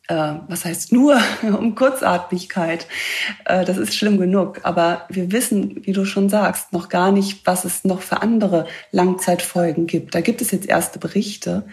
äh, 0.07 0.33
was 0.47 0.65
heißt 0.65 0.91
nur 0.93 1.19
um 1.43 1.75
Kurzatmigkeit. 1.75 2.87
Äh, 3.45 3.65
das 3.65 3.77
ist 3.77 3.95
schlimm 3.95 4.17
genug. 4.17 4.61
Aber 4.63 5.05
wir 5.09 5.31
wissen, 5.31 5.85
wie 5.85 5.93
du 5.93 6.05
schon 6.05 6.29
sagst, 6.29 6.73
noch 6.73 6.89
gar 6.89 7.11
nicht, 7.11 7.45
was 7.45 7.65
es 7.65 7.83
noch 7.83 8.01
für 8.01 8.21
andere 8.21 8.67
Langzeitfolgen 8.91 9.87
gibt. 9.87 10.15
Da 10.15 10.21
gibt 10.21 10.41
es 10.41 10.51
jetzt 10.51 10.67
erste 10.67 10.99
Berichte. 10.99 11.65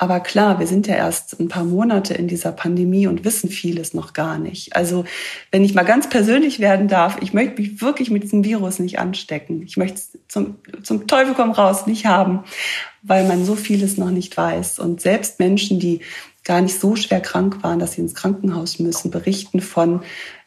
Aber 0.00 0.20
klar, 0.20 0.60
wir 0.60 0.68
sind 0.68 0.86
ja 0.86 0.94
erst 0.94 1.40
ein 1.40 1.48
paar 1.48 1.64
Monate 1.64 2.14
in 2.14 2.28
dieser 2.28 2.52
Pandemie 2.52 3.08
und 3.08 3.24
wissen 3.24 3.50
vieles 3.50 3.94
noch 3.94 4.12
gar 4.12 4.38
nicht. 4.38 4.76
Also 4.76 5.04
wenn 5.50 5.64
ich 5.64 5.74
mal 5.74 5.82
ganz 5.82 6.08
persönlich 6.08 6.60
werden 6.60 6.86
darf, 6.86 7.18
ich 7.20 7.32
möchte 7.32 7.60
mich 7.60 7.80
wirklich 7.80 8.08
mit 8.08 8.22
diesem 8.22 8.44
Virus 8.44 8.78
nicht 8.78 9.00
anstecken. 9.00 9.62
Ich 9.62 9.76
möchte 9.76 9.96
es 9.96 10.18
zum, 10.28 10.58
zum 10.84 11.08
Teufel 11.08 11.34
komm 11.34 11.50
raus 11.50 11.88
nicht 11.88 12.06
haben, 12.06 12.44
weil 13.02 13.26
man 13.26 13.44
so 13.44 13.56
vieles 13.56 13.96
noch 13.96 14.10
nicht 14.10 14.36
weiß. 14.36 14.78
Und 14.78 15.00
selbst 15.00 15.40
Menschen, 15.40 15.80
die 15.80 16.02
gar 16.48 16.62
nicht 16.62 16.80
so 16.80 16.96
schwer 16.96 17.20
krank 17.20 17.62
waren, 17.62 17.78
dass 17.78 17.92
sie 17.92 18.00
ins 18.00 18.14
Krankenhaus 18.14 18.78
müssen, 18.78 19.10
berichten 19.10 19.60
von 19.60 20.00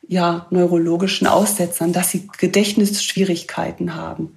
ja, 0.07 0.47
neurologischen 0.49 1.27
Aussetzern, 1.27 1.93
dass 1.93 2.09
sie 2.09 2.27
Gedächtnisschwierigkeiten 2.37 3.95
haben. 3.95 4.35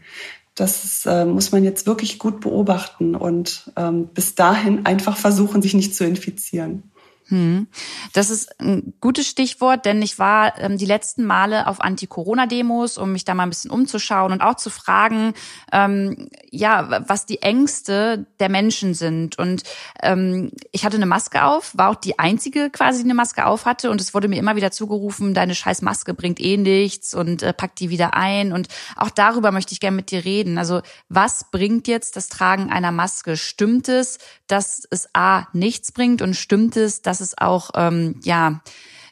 Das 0.54 1.04
äh, 1.06 1.24
muss 1.24 1.50
man 1.50 1.64
jetzt 1.64 1.86
wirklich 1.86 2.18
gut 2.18 2.40
beobachten 2.40 3.16
und 3.16 3.72
ähm, 3.76 4.08
bis 4.08 4.34
dahin 4.34 4.84
einfach 4.86 5.16
versuchen, 5.16 5.62
sich 5.62 5.74
nicht 5.74 5.96
zu 5.96 6.04
infizieren. 6.04 6.84
Hm. 7.28 7.68
Das 8.12 8.28
ist 8.28 8.60
ein 8.60 8.92
gutes 9.00 9.26
Stichwort, 9.26 9.86
denn 9.86 10.02
ich 10.02 10.18
war 10.18 10.58
ähm, 10.58 10.76
die 10.76 10.84
letzten 10.84 11.24
Male 11.24 11.66
auf 11.66 11.80
Anti-Corona-Demos, 11.80 12.98
um 12.98 13.12
mich 13.12 13.24
da 13.24 13.34
mal 13.34 13.44
ein 13.44 13.48
bisschen 13.48 13.70
umzuschauen 13.70 14.30
und 14.30 14.42
auch 14.42 14.56
zu 14.56 14.68
fragen, 14.68 15.32
ähm, 15.72 16.28
ja, 16.50 17.02
was 17.08 17.24
die 17.24 17.40
Ängste 17.40 18.26
der 18.40 18.50
Menschen 18.50 18.92
sind. 18.92 19.38
Und 19.38 19.62
ähm, 20.02 20.52
ich 20.70 20.84
hatte 20.84 20.96
eine 20.96 21.06
Maske 21.06 21.44
auf, 21.44 21.72
war 21.76 21.90
auch 21.90 21.94
die 21.94 22.18
einzige 22.18 22.68
quasi, 22.68 22.98
die 22.98 23.04
eine 23.04 23.14
Maske 23.14 23.46
auf 23.46 23.64
hatte. 23.64 23.90
Und 23.90 24.02
es 24.02 24.12
wurde 24.12 24.28
mir 24.28 24.38
immer 24.38 24.56
wieder 24.56 24.70
zugerufen, 24.70 25.32
deine 25.32 25.54
scheiß 25.54 25.80
Maske 25.80 26.12
bringt 26.12 26.40
eh 26.40 26.58
nichts 26.58 27.14
und 27.14 27.42
äh, 27.42 27.54
pack 27.54 27.74
die 27.76 27.88
wieder 27.88 28.12
ein. 28.12 28.52
Und 28.52 28.68
auch 28.96 29.10
darüber 29.10 29.50
möchte 29.50 29.72
ich 29.72 29.80
gerne 29.80 29.96
mit 29.96 30.10
dir 30.10 30.26
reden. 30.26 30.58
Also 30.58 30.82
was 31.08 31.50
bringt 31.50 31.88
jetzt 31.88 32.16
das 32.16 32.28
Tragen 32.28 32.70
einer 32.70 32.92
Maske? 32.92 33.38
Stimmt 33.38 33.88
es, 33.88 34.18
dass 34.46 34.86
es 34.90 35.08
A 35.14 35.46
nichts 35.54 35.90
bringt 35.90 36.20
und 36.20 36.34
stimmt 36.34 36.76
es, 36.76 37.00
dass 37.00 37.13
es 37.20 37.36
auch 37.38 37.70
ähm, 37.74 38.20
ja 38.22 38.60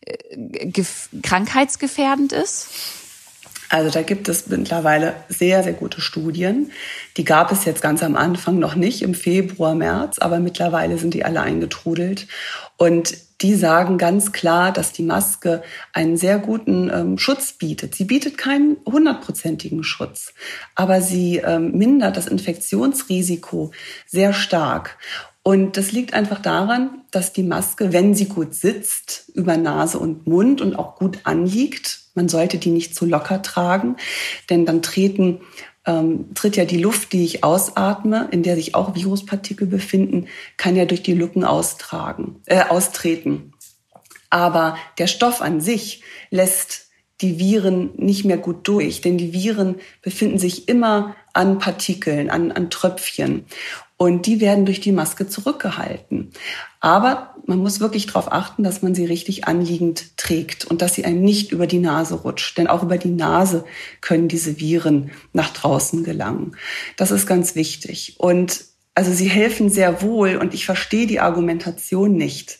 äh, 0.04 0.70
krankheitsgefährdend 1.22 2.32
ist? 2.32 2.68
Also 3.72 3.88
da 3.90 4.02
gibt 4.02 4.28
es 4.28 4.48
mittlerweile 4.48 5.14
sehr, 5.30 5.62
sehr 5.62 5.72
gute 5.72 6.02
Studien. 6.02 6.72
Die 7.16 7.24
gab 7.24 7.50
es 7.50 7.64
jetzt 7.64 7.80
ganz 7.80 8.02
am 8.02 8.16
Anfang 8.16 8.58
noch 8.58 8.74
nicht, 8.74 9.00
im 9.00 9.14
Februar, 9.14 9.74
März, 9.74 10.18
aber 10.18 10.40
mittlerweile 10.40 10.98
sind 10.98 11.14
die 11.14 11.24
alle 11.24 11.40
eingetrudelt. 11.40 12.26
Und 12.76 13.16
die 13.40 13.54
sagen 13.54 13.96
ganz 13.96 14.32
klar, 14.32 14.72
dass 14.72 14.92
die 14.92 15.02
Maske 15.02 15.62
einen 15.94 16.18
sehr 16.18 16.38
guten 16.38 16.90
ähm, 16.90 17.16
Schutz 17.16 17.54
bietet. 17.54 17.94
Sie 17.94 18.04
bietet 18.04 18.36
keinen 18.36 18.76
hundertprozentigen 18.84 19.84
Schutz, 19.84 20.34
aber 20.74 21.00
sie 21.00 21.38
ähm, 21.38 21.72
mindert 21.72 22.18
das 22.18 22.28
Infektionsrisiko 22.28 23.72
sehr 24.06 24.34
stark. 24.34 24.98
Und 25.44 25.76
das 25.76 25.90
liegt 25.90 26.14
einfach 26.14 26.40
daran, 26.40 27.02
dass 27.10 27.32
die 27.32 27.42
Maske, 27.42 27.92
wenn 27.92 28.14
sie 28.14 28.26
gut 28.26 28.54
sitzt, 28.54 29.30
über 29.34 29.56
Nase 29.56 29.98
und 29.98 30.26
Mund 30.26 30.60
und 30.60 30.76
auch 30.76 30.94
gut 30.94 31.18
anliegt, 31.24 32.00
man 32.14 32.28
sollte 32.28 32.58
die 32.58 32.70
nicht 32.70 32.94
zu 32.94 33.06
locker 33.06 33.42
tragen, 33.42 33.96
denn 34.50 34.66
dann 34.66 34.82
treten, 34.82 35.40
ähm, 35.84 36.32
tritt 36.34 36.56
ja 36.56 36.64
die 36.64 36.78
Luft, 36.78 37.12
die 37.12 37.24
ich 37.24 37.42
ausatme, 37.42 38.28
in 38.30 38.42
der 38.44 38.54
sich 38.54 38.74
auch 38.74 38.94
Viruspartikel 38.94 39.66
befinden, 39.66 40.28
kann 40.56 40.76
ja 40.76 40.84
durch 40.84 41.02
die 41.02 41.14
Lücken 41.14 41.42
austragen, 41.42 42.40
äh, 42.46 42.62
austreten. 42.62 43.52
Aber 44.30 44.76
der 44.98 45.08
Stoff 45.08 45.42
an 45.42 45.60
sich 45.60 46.02
lässt 46.30 46.88
die 47.20 47.38
Viren 47.38 47.90
nicht 47.96 48.24
mehr 48.24 48.38
gut 48.38 48.66
durch, 48.68 49.00
denn 49.00 49.18
die 49.18 49.32
Viren 49.32 49.76
befinden 50.02 50.38
sich 50.38 50.68
immer 50.68 51.14
an 51.32 51.58
Partikeln, 51.58 52.30
an, 52.30 52.52
an 52.52 52.70
Tröpfchen. 52.70 53.46
Und 54.02 54.26
die 54.26 54.40
werden 54.40 54.66
durch 54.66 54.80
die 54.80 54.90
Maske 54.90 55.28
zurückgehalten. 55.28 56.32
Aber 56.80 57.36
man 57.46 57.60
muss 57.60 57.78
wirklich 57.78 58.06
darauf 58.06 58.32
achten, 58.32 58.64
dass 58.64 58.82
man 58.82 58.96
sie 58.96 59.04
richtig 59.04 59.46
anliegend 59.46 60.18
trägt 60.18 60.64
und 60.64 60.82
dass 60.82 60.94
sie 60.94 61.04
einem 61.04 61.22
nicht 61.22 61.52
über 61.52 61.68
die 61.68 61.78
Nase 61.78 62.16
rutscht. 62.16 62.58
Denn 62.58 62.66
auch 62.66 62.82
über 62.82 62.98
die 62.98 63.12
Nase 63.12 63.64
können 64.00 64.26
diese 64.26 64.58
Viren 64.58 65.12
nach 65.32 65.52
draußen 65.52 66.02
gelangen. 66.02 66.56
Das 66.96 67.12
ist 67.12 67.28
ganz 67.28 67.54
wichtig. 67.54 68.16
Und 68.18 68.64
also 68.96 69.12
sie 69.12 69.28
helfen 69.28 69.70
sehr 69.70 70.02
wohl 70.02 70.34
und 70.34 70.52
ich 70.52 70.66
verstehe 70.66 71.06
die 71.06 71.20
Argumentation 71.20 72.16
nicht, 72.16 72.58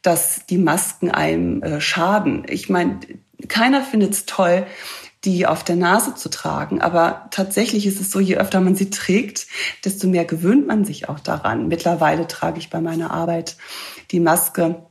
dass 0.00 0.46
die 0.46 0.58
Masken 0.58 1.10
einem 1.10 1.60
äh, 1.64 1.80
schaden. 1.80 2.46
Ich 2.48 2.68
meine, 2.68 3.00
keiner 3.48 3.82
findet 3.82 4.12
es 4.12 4.26
toll, 4.26 4.64
die 5.24 5.46
auf 5.46 5.64
der 5.64 5.76
Nase 5.76 6.14
zu 6.14 6.28
tragen. 6.28 6.80
Aber 6.80 7.28
tatsächlich 7.30 7.86
ist 7.86 8.00
es 8.00 8.10
so, 8.10 8.20
je 8.20 8.36
öfter 8.36 8.60
man 8.60 8.74
sie 8.74 8.90
trägt, 8.90 9.46
desto 9.84 10.06
mehr 10.06 10.24
gewöhnt 10.24 10.66
man 10.66 10.84
sich 10.84 11.08
auch 11.08 11.20
daran. 11.20 11.68
Mittlerweile 11.68 12.26
trage 12.26 12.58
ich 12.58 12.70
bei 12.70 12.80
meiner 12.80 13.10
Arbeit 13.10 13.56
die 14.10 14.20
Maske 14.20 14.82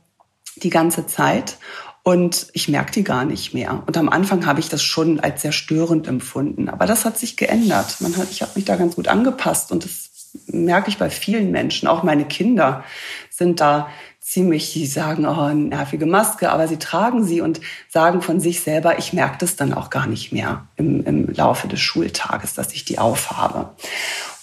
die 0.56 0.70
ganze 0.70 1.06
Zeit 1.06 1.58
und 2.02 2.48
ich 2.52 2.68
merke 2.68 2.92
die 2.92 3.04
gar 3.04 3.24
nicht 3.24 3.54
mehr. 3.54 3.82
Und 3.86 3.96
am 3.96 4.08
Anfang 4.08 4.44
habe 4.46 4.60
ich 4.60 4.68
das 4.68 4.82
schon 4.82 5.20
als 5.20 5.42
sehr 5.42 5.52
störend 5.52 6.06
empfunden. 6.06 6.68
Aber 6.68 6.86
das 6.86 7.04
hat 7.04 7.18
sich 7.18 7.36
geändert. 7.36 7.96
Man 8.00 8.16
hat, 8.16 8.30
ich 8.30 8.42
habe 8.42 8.52
mich 8.56 8.64
da 8.64 8.76
ganz 8.76 8.96
gut 8.96 9.08
angepasst 9.08 9.72
und 9.72 9.84
das 9.84 10.10
merke 10.46 10.90
ich 10.90 10.98
bei 10.98 11.10
vielen 11.10 11.50
Menschen. 11.50 11.88
Auch 11.88 12.02
meine 12.02 12.26
Kinder 12.26 12.84
sind 13.30 13.60
da 13.60 13.88
ziemlich, 14.24 14.72
die 14.72 14.86
sagen, 14.86 15.26
oh, 15.26 15.48
nervige 15.50 16.06
Maske, 16.06 16.50
aber 16.50 16.66
sie 16.66 16.78
tragen 16.78 17.24
sie 17.24 17.42
und 17.42 17.60
sagen 17.90 18.22
von 18.22 18.40
sich 18.40 18.60
selber, 18.60 18.98
ich 18.98 19.12
merke 19.12 19.36
das 19.38 19.54
dann 19.54 19.74
auch 19.74 19.90
gar 19.90 20.06
nicht 20.06 20.32
mehr 20.32 20.66
im, 20.76 21.04
im 21.04 21.28
Laufe 21.28 21.68
des 21.68 21.80
Schultages, 21.80 22.54
dass 22.54 22.72
ich 22.72 22.86
die 22.86 22.98
aufhabe. 22.98 23.74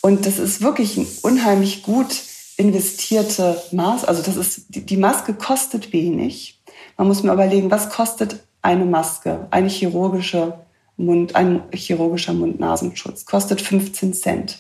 Und 0.01 0.27
das 0.27 0.37
ist 0.37 0.61
wirklich 0.61 0.97
ein 0.97 1.07
unheimlich 1.23 1.81
gut 1.81 2.21
investierte 2.57 3.59
Maß. 3.71 4.05
Also 4.05 4.21
das 4.21 4.35
ist, 4.35 4.65
die 4.69 4.97
Maske 4.97 5.33
kostet 5.33 5.91
wenig. 5.91 6.61
Man 6.95 7.07
muss 7.07 7.23
mir 7.23 7.33
überlegen, 7.33 7.71
was 7.71 7.89
kostet 7.89 8.43
eine 8.61 8.85
Maske, 8.85 9.47
eine 9.49 9.67
chirurgische 9.67 10.59
Mund, 10.95 11.35
ein 11.35 11.63
chirurgischer 11.73 12.33
Mund-Nasenschutz, 12.33 13.25
kostet 13.25 13.61
15 13.61 14.13
Cent. 14.13 14.59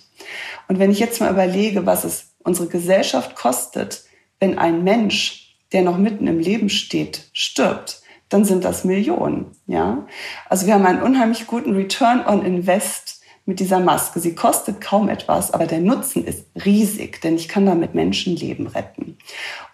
Und 0.67 0.79
wenn 0.79 0.89
ich 0.89 0.99
jetzt 0.99 1.21
mal 1.21 1.31
überlege, 1.31 1.85
was 1.85 2.05
es 2.05 2.25
unsere 2.39 2.67
Gesellschaft 2.67 3.35
kostet, 3.35 4.05
wenn 4.41 4.57
ein 4.57 4.83
Mensch, 4.83 5.55
der 5.71 5.83
noch 5.83 5.97
mitten 5.97 6.27
im 6.27 6.39
Leben 6.39 6.69
steht, 6.69 7.29
stirbt, 7.31 8.01
dann 8.27 8.43
sind 8.43 8.65
das 8.65 8.83
Millionen. 8.83 9.51
Ja, 9.67 10.05
also 10.49 10.65
wir 10.65 10.73
haben 10.73 10.85
einen 10.85 11.01
unheimlich 11.01 11.47
guten 11.47 11.75
Return 11.75 12.25
on 12.25 12.43
Invest 12.43 13.21
mit 13.45 13.59
dieser 13.59 13.79
Maske. 13.79 14.19
Sie 14.19 14.35
kostet 14.35 14.81
kaum 14.81 15.09
etwas, 15.09 15.51
aber 15.51 15.65
der 15.67 15.79
Nutzen 15.79 16.25
ist 16.25 16.45
riesig, 16.65 17.21
denn 17.21 17.35
ich 17.35 17.47
kann 17.47 17.65
damit 17.65 17.95
Menschenleben 17.95 18.67
retten. 18.67 19.17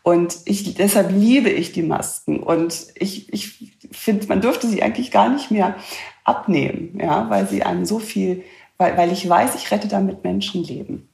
Und 0.03 0.37
ich, 0.45 0.75
deshalb 0.75 1.11
liebe 1.11 1.49
ich 1.49 1.71
die 1.71 1.83
Masken. 1.83 2.39
Und 2.39 2.87
ich, 2.95 3.31
ich 3.33 3.75
finde, 3.91 4.27
man 4.27 4.41
dürfte 4.41 4.67
sie 4.67 4.83
eigentlich 4.83 5.11
gar 5.11 5.29
nicht 5.29 5.51
mehr 5.51 5.75
abnehmen, 6.23 6.97
ja, 6.99 7.29
weil 7.29 7.47
sie 7.47 7.63
einem 7.63 7.85
so 7.85 7.99
viel, 7.99 8.43
weil, 8.77 8.97
weil 8.97 9.11
ich 9.11 9.27
weiß, 9.27 9.55
ich 9.55 9.71
rette 9.71 9.87
damit 9.87 10.23
Menschenleben. 10.23 11.06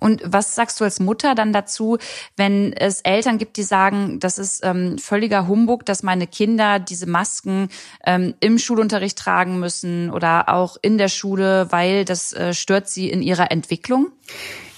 Und 0.00 0.22
was 0.24 0.54
sagst 0.54 0.80
du 0.80 0.84
als 0.84 1.00
Mutter 1.00 1.34
dann 1.34 1.52
dazu, 1.52 1.98
wenn 2.36 2.72
es 2.72 3.00
Eltern 3.00 3.38
gibt, 3.38 3.56
die 3.56 3.62
sagen, 3.62 4.20
das 4.20 4.38
ist 4.38 4.64
ähm, 4.64 4.98
völliger 4.98 5.46
Humbug, 5.46 5.86
dass 5.86 6.02
meine 6.02 6.26
Kinder 6.26 6.78
diese 6.78 7.06
Masken 7.06 7.68
ähm, 8.04 8.34
im 8.40 8.58
Schulunterricht 8.58 9.18
tragen 9.18 9.58
müssen 9.58 10.10
oder 10.10 10.48
auch 10.48 10.76
in 10.80 10.98
der 10.98 11.08
Schule, 11.08 11.70
weil 11.70 12.04
das 12.04 12.32
äh, 12.32 12.54
stört 12.54 12.88
sie 12.88 13.10
in 13.10 13.22
ihrer 13.22 13.50
Entwicklung? 13.50 14.12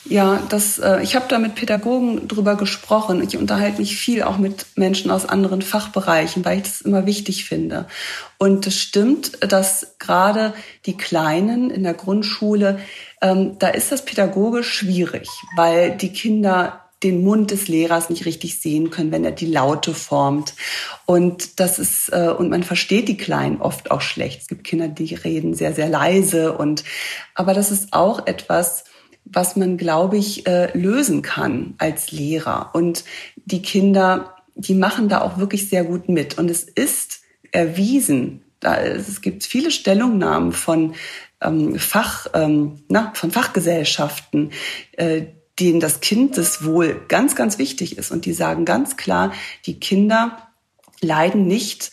Ja, 0.09 0.43
das, 0.49 0.79
äh, 0.79 1.03
ich 1.03 1.17
habe 1.17 1.27
da 1.29 1.39
mit 1.39 1.55
Pädagogen 1.55 2.29
drüber 2.29 2.57
gesprochen. 2.57 3.23
Ich 3.23 3.37
unterhalte 3.37 3.79
mich 3.79 3.97
viel 3.97 4.23
auch 4.23 4.39
mit 4.39 4.65
Menschen 4.75 5.11
aus 5.11 5.29
anderen 5.29 5.61
Fachbereichen, 5.61 6.45
weil 6.47 6.59
ich 6.59 6.63
das 6.63 6.81
immer 6.81 7.05
wichtig 7.05 7.45
finde. 7.45 7.87
Und 8.39 8.67
es 8.67 8.81
stimmt, 8.81 9.39
dass 9.41 9.97
gerade 9.99 10.55
die 10.87 10.97
Kleinen 10.97 11.71
in 11.71 11.83
der 11.83 11.93
Grundschule, 11.93 12.79
ähm, 13.21 13.59
da 13.59 13.69
ist 13.69 13.93
das 13.93 14.05
pädagogisch 14.05 14.73
schwierig, 14.73 15.29
weil 15.57 15.95
die 15.95 16.13
Kinder 16.13 16.85
den 17.03 17.23
Mund 17.23 17.51
des 17.51 17.69
Lehrers 17.69 18.11
nicht 18.11 18.25
richtig 18.25 18.61
sehen 18.61 18.91
können, 18.91 19.13
wenn 19.13 19.25
er 19.25 19.33
die 19.33 19.47
Laute 19.47 19.95
formt. 19.95 20.55
Und 21.05 21.61
das 21.61 21.79
ist, 21.79 22.09
äh, 22.13 22.35
und 22.37 22.49
man 22.49 22.63
versteht 22.63 23.09
die 23.09 23.19
Kleinen 23.19 23.61
oft 23.61 23.91
auch 23.91 24.01
schlecht. 24.01 24.41
Es 24.41 24.49
gibt 24.49 24.65
Kinder, 24.65 24.89
die 24.89 25.15
reden 25.15 25.55
sehr, 25.55 25.75
sehr 25.75 25.89
leise 25.89 26.57
und, 26.57 26.83
aber 27.35 27.53
das 27.53 27.71
ist 27.71 27.93
auch 27.93 28.27
etwas, 28.27 28.85
was 29.33 29.57
man, 29.57 29.77
glaube 29.77 30.17
ich, 30.17 30.47
äh, 30.47 30.77
lösen 30.77 31.23
kann 31.23 31.75
als 31.79 32.13
Lehrer. 32.13 32.71
Und 32.73 33.05
die 33.37 33.63
Kinder, 33.63 34.37
die 34.55 34.75
machen 34.75 35.09
da 35.09 35.21
auch 35.21 35.39
wirklich 35.39 35.69
sehr 35.69 35.85
gut 35.85 36.09
mit. 36.09 36.39
Und 36.39 36.51
es 36.51 36.63
ist 36.63 37.21
erwiesen, 37.53 38.43
da, 38.61 38.81
es 38.81 39.21
gibt 39.21 39.45
viele 39.45 39.71
Stellungnahmen 39.71 40.53
von 40.53 40.95
ähm, 41.41 41.79
Fach, 41.79 42.27
ähm, 42.35 42.83
na, 42.89 43.13
von 43.15 43.31
Fachgesellschaften, 43.31 44.51
äh, 44.93 45.23
denen 45.59 45.81
das 45.81 46.01
Kindeswohl 46.01 47.01
ganz, 47.09 47.35
ganz 47.35 47.59
wichtig 47.59 47.99
ist. 47.99 48.11
Und 48.11 48.25
die 48.25 48.33
sagen 48.33 48.65
ganz 48.65 48.97
klar, 48.97 49.33
die 49.67 49.79
Kinder 49.79 50.49
leiden 51.01 51.47
nicht 51.47 51.93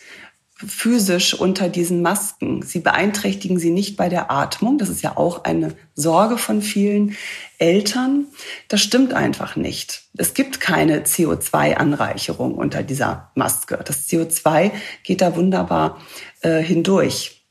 physisch 0.56 1.34
unter 1.34 1.68
diesen 1.68 2.00
Masken. 2.00 2.62
Sie 2.62 2.80
beeinträchtigen 2.80 3.58
sie 3.58 3.70
nicht 3.70 3.96
bei 3.96 4.08
der 4.08 4.30
Atmung. 4.30 4.78
Das 4.78 4.88
ist 4.88 5.02
ja 5.02 5.16
auch 5.16 5.44
eine 5.44 5.74
Sorge 5.94 6.38
von 6.38 6.62
vielen 6.62 7.14
Eltern. 7.58 8.26
Das 8.68 8.80
stimmt 8.80 9.12
einfach 9.12 9.56
nicht. 9.56 10.04
Es 10.16 10.32
gibt 10.32 10.60
keine 10.60 11.00
CO2-Anreicherung 11.00 12.54
unter 12.54 12.82
dieser 12.82 13.30
Maske. 13.34 13.80
Das 13.84 14.08
CO2 14.08 14.70
geht 15.02 15.20
da 15.20 15.36
wunderbar 15.36 16.00
äh, 16.40 16.62
hindurch. 16.62 17.44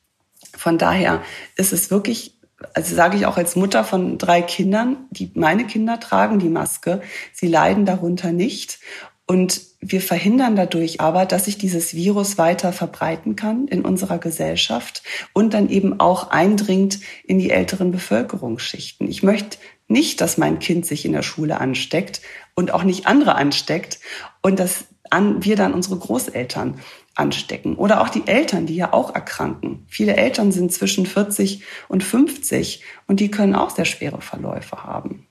Von 0.57 0.79
daher 0.79 1.21
ist 1.57 1.73
es 1.73 1.91
wirklich, 1.91 2.39
also 2.73 2.95
sage 2.95 3.17
ich 3.17 3.27
auch 3.27 3.37
als 3.37 3.55
Mutter 3.55 3.83
von 3.83 4.17
drei 4.17 4.41
Kindern, 4.41 5.05
die 5.11 5.31
meine 5.35 5.67
Kinder 5.67 5.99
tragen 5.99 6.39
die 6.39 6.49
Maske, 6.49 7.01
sie 7.33 7.47
leiden 7.47 7.85
darunter 7.85 8.31
nicht. 8.31 8.79
Und 9.27 9.61
wir 9.79 10.01
verhindern 10.01 10.55
dadurch 10.55 11.01
aber, 11.01 11.25
dass 11.25 11.45
sich 11.45 11.57
dieses 11.57 11.95
Virus 11.95 12.37
weiter 12.37 12.71
verbreiten 12.71 13.35
kann 13.35 13.67
in 13.67 13.81
unserer 13.81 14.19
Gesellschaft 14.19 15.01
und 15.33 15.53
dann 15.53 15.69
eben 15.69 15.99
auch 15.99 16.29
eindringt 16.29 16.99
in 17.23 17.39
die 17.39 17.49
älteren 17.49 17.91
Bevölkerungsschichten. 17.91 19.07
Ich 19.07 19.23
möchte 19.23 19.57
nicht, 19.87 20.21
dass 20.21 20.37
mein 20.37 20.59
Kind 20.59 20.85
sich 20.85 21.05
in 21.05 21.13
der 21.13 21.23
Schule 21.23 21.59
ansteckt 21.59 22.21
und 22.55 22.71
auch 22.71 22.83
nicht 22.83 23.07
andere 23.07 23.35
ansteckt 23.35 23.99
und 24.41 24.59
dass 24.59 24.85
wir 25.11 25.55
dann 25.55 25.73
unsere 25.73 25.97
Großeltern 25.97 26.79
anstecken 27.15 27.75
oder 27.75 28.01
auch 28.01 28.09
die 28.09 28.27
Eltern, 28.27 28.65
die 28.65 28.75
ja 28.75 28.91
auch 28.91 29.13
erkranken. 29.15 29.85
Viele 29.87 30.17
Eltern 30.17 30.51
sind 30.51 30.73
zwischen 30.73 31.05
40 31.05 31.63
und 31.87 32.03
50 32.03 32.83
und 33.07 33.19
die 33.19 33.31
können 33.31 33.55
auch 33.55 33.69
sehr 33.69 33.85
schwere 33.85 34.21
Verläufe 34.21 34.83
haben. 34.83 35.27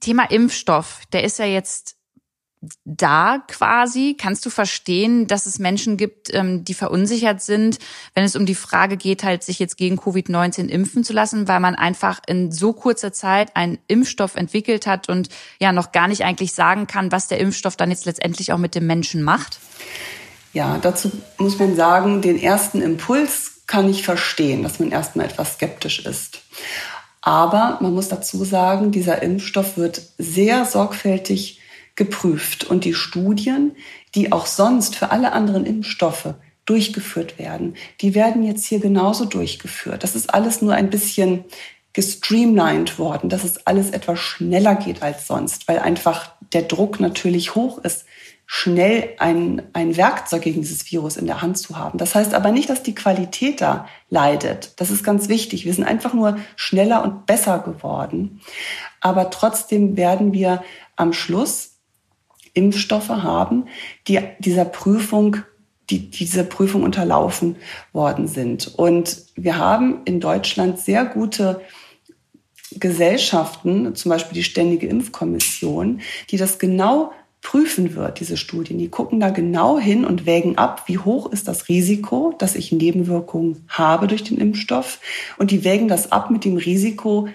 Thema 0.00 0.24
Impfstoff, 0.24 1.02
der 1.12 1.24
ist 1.24 1.38
ja 1.38 1.46
jetzt 1.46 1.97
da 2.84 3.42
quasi? 3.46 4.16
Kannst 4.18 4.44
du 4.44 4.50
verstehen, 4.50 5.26
dass 5.26 5.46
es 5.46 5.58
Menschen 5.58 5.96
gibt, 5.96 6.34
ähm, 6.34 6.64
die 6.64 6.74
verunsichert 6.74 7.40
sind, 7.40 7.78
wenn 8.14 8.24
es 8.24 8.36
um 8.36 8.46
die 8.46 8.54
Frage 8.54 8.96
geht, 8.96 9.22
halt 9.22 9.44
sich 9.44 9.58
jetzt 9.58 9.76
gegen 9.76 9.98
Covid-19 9.98 10.66
impfen 10.66 11.04
zu 11.04 11.12
lassen, 11.12 11.48
weil 11.48 11.60
man 11.60 11.74
einfach 11.74 12.20
in 12.26 12.50
so 12.50 12.72
kurzer 12.72 13.12
Zeit 13.12 13.54
einen 13.56 13.78
Impfstoff 13.86 14.34
entwickelt 14.34 14.86
hat 14.86 15.08
und 15.08 15.28
ja 15.60 15.72
noch 15.72 15.92
gar 15.92 16.08
nicht 16.08 16.24
eigentlich 16.24 16.54
sagen 16.54 16.86
kann, 16.86 17.12
was 17.12 17.28
der 17.28 17.38
Impfstoff 17.38 17.76
dann 17.76 17.90
jetzt 17.90 18.06
letztendlich 18.06 18.52
auch 18.52 18.58
mit 18.58 18.74
dem 18.74 18.86
Menschen 18.86 19.22
macht? 19.22 19.58
Ja, 20.52 20.78
dazu 20.78 21.12
muss 21.36 21.58
man 21.58 21.76
sagen, 21.76 22.22
den 22.22 22.40
ersten 22.40 22.82
Impuls 22.82 23.62
kann 23.66 23.88
ich 23.88 24.02
verstehen, 24.02 24.62
dass 24.62 24.80
man 24.80 24.90
erstmal 24.90 25.26
etwas 25.26 25.54
skeptisch 25.54 26.04
ist. 26.04 26.40
Aber 27.20 27.78
man 27.80 27.94
muss 27.94 28.08
dazu 28.08 28.44
sagen, 28.44 28.90
dieser 28.90 29.22
Impfstoff 29.22 29.76
wird 29.76 30.00
sehr 30.16 30.64
sorgfältig 30.64 31.57
geprüft. 31.98 32.64
Und 32.64 32.86
die 32.86 32.94
Studien, 32.94 33.76
die 34.14 34.32
auch 34.32 34.46
sonst 34.46 34.96
für 34.96 35.10
alle 35.10 35.32
anderen 35.32 35.66
Impfstoffe 35.66 36.34
durchgeführt 36.64 37.38
werden, 37.38 37.74
die 38.00 38.14
werden 38.14 38.42
jetzt 38.44 38.64
hier 38.64 38.78
genauso 38.78 39.26
durchgeführt. 39.26 40.04
Das 40.04 40.14
ist 40.14 40.32
alles 40.32 40.62
nur 40.62 40.74
ein 40.74 40.88
bisschen 40.88 41.44
gestreamlined 41.92 42.98
worden, 42.98 43.28
dass 43.28 43.44
es 43.44 43.66
alles 43.66 43.90
etwas 43.90 44.20
schneller 44.20 44.76
geht 44.76 45.02
als 45.02 45.26
sonst, 45.26 45.66
weil 45.66 45.80
einfach 45.80 46.32
der 46.52 46.62
Druck 46.62 47.00
natürlich 47.00 47.54
hoch 47.54 47.78
ist, 47.78 48.04
schnell 48.46 49.10
ein, 49.18 49.62
ein 49.72 49.96
Werkzeug 49.96 50.42
gegen 50.42 50.62
dieses 50.62 50.90
Virus 50.90 51.16
in 51.16 51.26
der 51.26 51.42
Hand 51.42 51.58
zu 51.58 51.76
haben. 51.76 51.98
Das 51.98 52.14
heißt 52.14 52.32
aber 52.32 52.52
nicht, 52.52 52.70
dass 52.70 52.82
die 52.82 52.94
Qualität 52.94 53.60
da 53.60 53.88
leidet. 54.08 54.72
Das 54.76 54.90
ist 54.90 55.02
ganz 55.02 55.28
wichtig. 55.28 55.64
Wir 55.64 55.74
sind 55.74 55.84
einfach 55.84 56.14
nur 56.14 56.38
schneller 56.56 57.02
und 57.02 57.26
besser 57.26 57.58
geworden. 57.58 58.40
Aber 59.00 59.30
trotzdem 59.30 59.96
werden 59.96 60.32
wir 60.32 60.62
am 60.96 61.12
Schluss 61.12 61.77
Impfstoffe 62.58 63.08
haben, 63.08 63.64
die 64.06 64.20
dieser 64.40 64.64
Prüfung 64.64 65.38
die 65.90 66.10
diese 66.10 66.44
Prüfung 66.44 66.82
unterlaufen 66.82 67.56
worden 67.92 68.28
sind. 68.28 68.74
Und 68.76 69.22
wir 69.36 69.56
haben 69.56 70.02
in 70.04 70.20
Deutschland 70.20 70.78
sehr 70.78 71.06
gute 71.06 71.62
Gesellschaften, 72.72 73.94
zum 73.94 74.10
Beispiel 74.10 74.34
die 74.34 74.44
Ständige 74.44 74.86
Impfkommission, 74.86 76.00
die 76.30 76.36
das 76.36 76.58
genau 76.58 77.12
prüfen 77.40 77.94
wird, 77.94 78.20
diese 78.20 78.36
Studien. 78.36 78.78
Die 78.78 78.88
gucken 78.88 79.20
da 79.20 79.30
genau 79.30 79.78
hin 79.78 80.04
und 80.04 80.26
wägen 80.26 80.58
ab, 80.58 80.84
wie 80.86 80.98
hoch 80.98 81.30
ist 81.32 81.48
das 81.48 81.68
Risiko, 81.68 82.34
dass 82.38 82.56
ich 82.56 82.72
Nebenwirkungen 82.72 83.64
habe 83.68 84.06
durch 84.06 84.24
den 84.24 84.38
Impfstoff. 84.38 85.00
Und 85.38 85.50
die 85.50 85.64
wägen 85.64 85.88
das 85.88 86.12
ab 86.12 86.30
mit 86.30 86.44
dem 86.44 86.56
Risiko, 86.56 87.28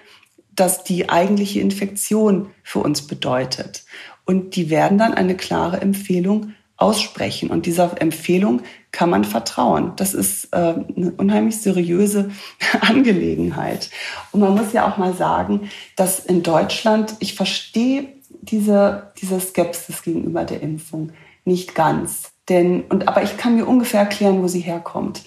dass 0.55 0.83
die 0.83 1.09
eigentliche 1.09 1.61
Infektion 1.61 2.51
für 2.63 2.79
uns 2.79 3.07
bedeutet. 3.07 3.85
Und 4.25 4.55
die 4.55 4.69
werden 4.69 4.97
dann 4.97 5.13
eine 5.13 5.35
klare 5.35 5.81
Empfehlung 5.81 6.53
aussprechen. 6.77 7.49
Und 7.49 7.65
dieser 7.65 8.01
Empfehlung 8.01 8.61
kann 8.91 9.09
man 9.09 9.23
vertrauen. 9.23 9.93
Das 9.95 10.13
ist 10.13 10.53
äh, 10.53 10.57
eine 10.57 11.13
unheimlich 11.17 11.57
seriöse 11.57 12.31
Angelegenheit. 12.81 13.89
Und 14.31 14.41
man 14.41 14.55
muss 14.55 14.73
ja 14.73 14.89
auch 14.89 14.97
mal 14.97 15.13
sagen, 15.13 15.69
dass 15.95 16.19
in 16.19 16.43
Deutschland, 16.43 17.15
ich 17.19 17.35
verstehe 17.35 18.07
diese, 18.41 19.11
diese 19.21 19.39
Skepsis 19.39 20.03
gegenüber 20.03 20.43
der 20.43 20.61
Impfung 20.61 21.11
nicht 21.45 21.75
ganz. 21.75 22.31
Denn, 22.49 22.83
und, 22.83 23.07
aber 23.07 23.23
ich 23.23 23.37
kann 23.37 23.55
mir 23.55 23.65
ungefähr 23.65 24.01
erklären, 24.01 24.41
wo 24.41 24.47
sie 24.47 24.59
herkommt. 24.59 25.23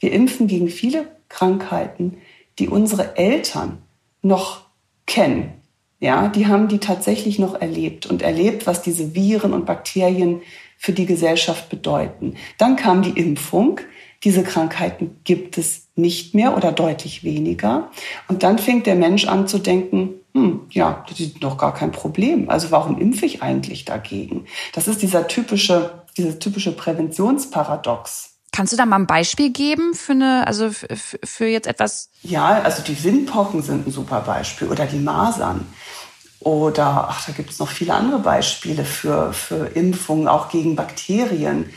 Wir 0.00 0.12
impfen 0.12 0.46
gegen 0.46 0.68
viele 0.68 1.06
Krankheiten, 1.28 2.18
die 2.58 2.68
unsere 2.68 3.16
Eltern 3.16 3.78
noch 4.22 4.66
kennen. 5.06 5.55
Ja, 5.98 6.28
die 6.28 6.46
haben 6.46 6.68
die 6.68 6.78
tatsächlich 6.78 7.38
noch 7.38 7.60
erlebt 7.60 8.06
und 8.06 8.20
erlebt, 8.22 8.66
was 8.66 8.82
diese 8.82 9.14
Viren 9.14 9.52
und 9.52 9.64
Bakterien 9.64 10.42
für 10.76 10.92
die 10.92 11.06
Gesellschaft 11.06 11.70
bedeuten. 11.70 12.34
Dann 12.58 12.76
kam 12.76 13.02
die 13.02 13.18
Impfung. 13.18 13.80
Diese 14.22 14.42
Krankheiten 14.42 15.18
gibt 15.24 15.56
es 15.56 15.88
nicht 15.94 16.34
mehr 16.34 16.56
oder 16.56 16.72
deutlich 16.72 17.24
weniger. 17.24 17.90
Und 18.28 18.42
dann 18.42 18.58
fängt 18.58 18.86
der 18.86 18.94
Mensch 18.94 19.26
an 19.26 19.48
zu 19.48 19.58
denken, 19.58 20.14
hm, 20.34 20.66
ja, 20.70 21.04
das 21.08 21.18
ist 21.20 21.42
doch 21.42 21.56
gar 21.56 21.72
kein 21.72 21.92
Problem. 21.92 22.50
Also 22.50 22.70
warum 22.70 22.98
impfe 22.98 23.24
ich 23.24 23.42
eigentlich 23.42 23.86
dagegen? 23.86 24.44
Das 24.74 24.88
ist 24.88 25.00
dieser 25.00 25.28
typische, 25.28 26.04
dieses 26.16 26.38
typische 26.38 26.72
Präventionsparadox. 26.72 28.35
Kannst 28.56 28.72
du 28.72 28.78
da 28.78 28.86
mal 28.86 28.96
ein 28.96 29.06
Beispiel 29.06 29.50
geben 29.52 29.92
für 29.92 30.12
eine, 30.12 30.46
also 30.46 30.70
für 30.70 31.44
jetzt 31.44 31.66
etwas? 31.66 32.08
Ja, 32.22 32.62
also 32.62 32.82
die 32.82 33.04
Windpocken 33.04 33.60
sind 33.60 33.86
ein 33.86 33.90
super 33.90 34.22
Beispiel 34.22 34.68
oder 34.68 34.86
die 34.86 34.98
Masern. 34.98 35.66
Oder, 36.40 37.08
ach, 37.10 37.26
da 37.26 37.32
gibt 37.32 37.50
es 37.50 37.58
noch 37.58 37.68
viele 37.68 37.92
andere 37.92 38.20
Beispiele 38.20 38.86
für, 38.86 39.34
für 39.34 39.66
Impfungen, 39.74 40.26
auch 40.26 40.48
gegen 40.48 40.74
Bakterien, 40.74 41.68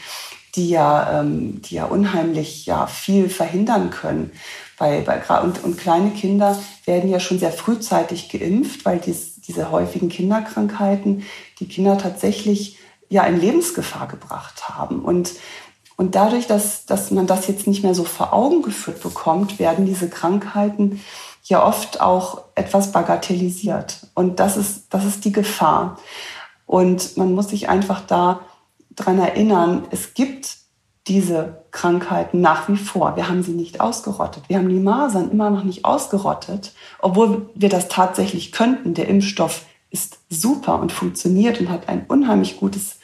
die 0.56 0.70
ja, 0.70 1.20
ähm, 1.20 1.62
die 1.64 1.76
ja 1.76 1.84
unheimlich 1.84 2.66
ja, 2.66 2.88
viel 2.88 3.30
verhindern 3.30 3.90
können. 3.90 4.32
Bei, 4.78 5.02
bei, 5.02 5.20
und, 5.42 5.62
und 5.62 5.78
kleine 5.78 6.12
Kinder 6.12 6.58
werden 6.86 7.10
ja 7.10 7.20
schon 7.20 7.40
sehr 7.40 7.52
frühzeitig 7.52 8.30
geimpft, 8.30 8.86
weil 8.86 9.00
dies, 9.00 9.42
diese 9.42 9.70
häufigen 9.70 10.08
Kinderkrankheiten 10.08 11.26
die 11.60 11.68
Kinder 11.68 11.98
tatsächlich 11.98 12.78
ja 13.10 13.24
in 13.24 13.38
Lebensgefahr 13.38 14.08
gebracht 14.08 14.70
haben. 14.70 15.02
Und, 15.02 15.32
und 16.00 16.16
dadurch, 16.16 16.48
dass, 16.48 16.86
dass 16.86 17.12
man 17.12 17.28
das 17.28 17.48
jetzt 17.48 17.68
nicht 17.68 17.84
mehr 17.84 17.94
so 17.94 18.06
vor 18.06 18.32
Augen 18.32 18.62
geführt 18.62 19.04
bekommt, 19.04 19.60
werden 19.60 19.86
diese 19.86 20.08
Krankheiten 20.10 21.02
ja 21.44 21.62
oft 21.62 22.00
auch 22.00 22.44
etwas 22.56 22.94
bagatellisiert. 22.94 24.08
Und 24.14 24.40
das 24.40 24.56
ist, 24.56 24.94
das 24.94 25.04
ist 25.04 25.26
die 25.26 25.34
Gefahr. 25.34 25.98
Und 26.66 27.18
man 27.18 27.34
muss 27.36 27.50
sich 27.50 27.68
einfach 27.68 28.00
da 28.00 28.40
dran 28.96 29.20
erinnern, 29.20 29.90
es 29.92 30.14
gibt 30.14 30.60
diese 31.08 31.66
Krankheiten 31.72 32.40
nach 32.40 32.70
wie 32.70 32.78
vor. 32.78 33.18
Wir 33.18 33.28
haben 33.28 33.44
sie 33.44 33.52
nicht 33.52 33.82
ausgerottet. 33.82 34.44
Wir 34.48 34.56
haben 34.56 34.70
die 34.70 34.80
Masern 34.80 35.32
immer 35.32 35.50
noch 35.50 35.66
nicht 35.66 35.84
ausgerottet, 35.84 36.72
obwohl 37.00 37.50
wir 37.56 37.68
das 37.68 37.90
tatsächlich 37.90 38.54
könnten. 38.54 38.94
Der 38.94 39.10
Impfstoff 39.10 39.66
ist 39.90 40.20
super 40.30 40.80
und 40.80 40.94
funktioniert 40.94 41.60
und 41.60 41.70
hat 41.70 41.90
ein 41.90 42.06
unheimlich 42.08 42.58
gutes 42.58 43.00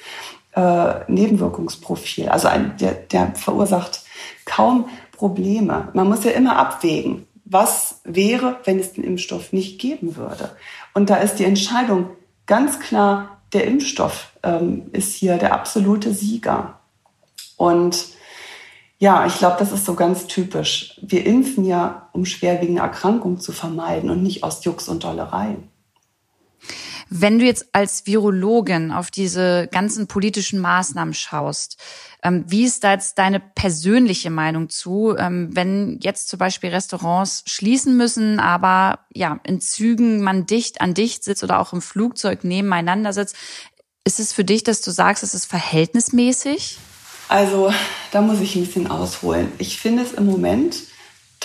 äh, 0.56 1.12
Nebenwirkungsprofil. 1.12 2.30
Also 2.30 2.48
ein, 2.48 2.76
der, 2.78 2.94
der 2.94 3.36
verursacht 3.36 4.02
kaum 4.46 4.90
Probleme. 5.12 5.90
Man 5.94 6.08
muss 6.08 6.24
ja 6.24 6.32
immer 6.32 6.58
abwägen 6.58 7.28
was 7.46 8.02
wäre, 8.04 8.60
wenn 8.66 8.80
es 8.80 8.94
den 8.94 9.04
Impfstoff 9.04 9.54
nicht 9.54 9.80
geben 9.80 10.16
würde. 10.16 10.50
Und 10.94 11.10
da 11.12 11.18
ist 11.18 11.36
die 11.36 11.46
Entscheidung 11.46 12.10
ganz 12.48 12.80
klar, 12.80 13.42
der 13.54 13.66
Impfstoff 13.66 14.34
ähm, 14.44 14.90
ist 14.92 15.14
hier 15.14 15.38
der 15.38 15.54
absolute 15.54 16.12
Sieger. 16.14 16.80
Und 17.56 18.08
ja, 18.98 19.28
ich 19.28 19.38
glaube, 19.38 19.58
das 19.60 19.72
ist 19.72 19.86
so 19.86 19.94
ganz 19.94 20.26
typisch. 20.26 21.00
Wir 21.02 21.26
impfen 21.26 21.66
ja, 21.66 22.10
um 22.14 22.26
schwerwiegende 22.26 22.82
Erkrankungen 22.82 23.40
zu 23.40 23.52
vermeiden 23.52 24.10
und 24.10 24.24
nicht 24.24 24.44
aus 24.44 24.66
Jux 24.66 24.90
und 24.90 25.04
Dollerei. 25.04 25.58
Wenn 27.10 27.40
du 27.40 27.46
jetzt 27.46 27.68
als 27.74 28.08
Virologin 28.08 28.92
auf 28.92 29.12
diese 29.12 29.68
ganzen 29.72 30.08
politischen 30.08 30.60
Maßnahmen 30.60 31.14
schaust, 31.14 31.78
ähm, 32.24 32.46
wie 32.48 32.66
ist 32.66 32.84
da 32.84 32.94
jetzt 32.94 33.20
deine 33.20 33.40
persönliche 33.40 34.32
Meinung 34.32 34.70
zu, 34.70 35.16
ähm, 35.18 35.50
wenn 35.52 36.00
jetzt 36.02 36.30
zum 36.30 36.40
Beispiel 36.40 36.72
Restaurants 36.72 37.44
schließen 37.46 37.96
müssen, 37.96 38.40
aber 38.40 39.06
ja, 39.14 39.40
in 39.44 39.62
Zügen 39.62 40.22
man 40.22 40.48
dicht 40.48 40.82
an 40.82 40.96
dicht 40.96 41.24
sitzt 41.24 41.44
oder 41.44 41.60
auch 41.60 41.74
im 41.74 41.82
Flugzeug 41.82 42.44
nebeneinander 42.44 43.14
sitzt? 43.14 43.36
Ist 44.04 44.20
es 44.20 44.34
für 44.34 44.44
dich, 44.44 44.64
dass 44.64 44.82
du 44.82 44.92
sagst, 44.92 45.24
es 45.24 45.34
ist 45.34 45.46
verhältnismäßig? 45.46 46.78
Also, 47.28 47.74
da 48.12 48.22
muss 48.22 48.40
ich 48.40 48.56
ein 48.56 48.66
bisschen 48.66 48.90
ausholen. 48.90 49.52
Ich 49.58 49.80
finde 49.80 50.04
es 50.04 50.14
im 50.14 50.26
Moment 50.26 50.76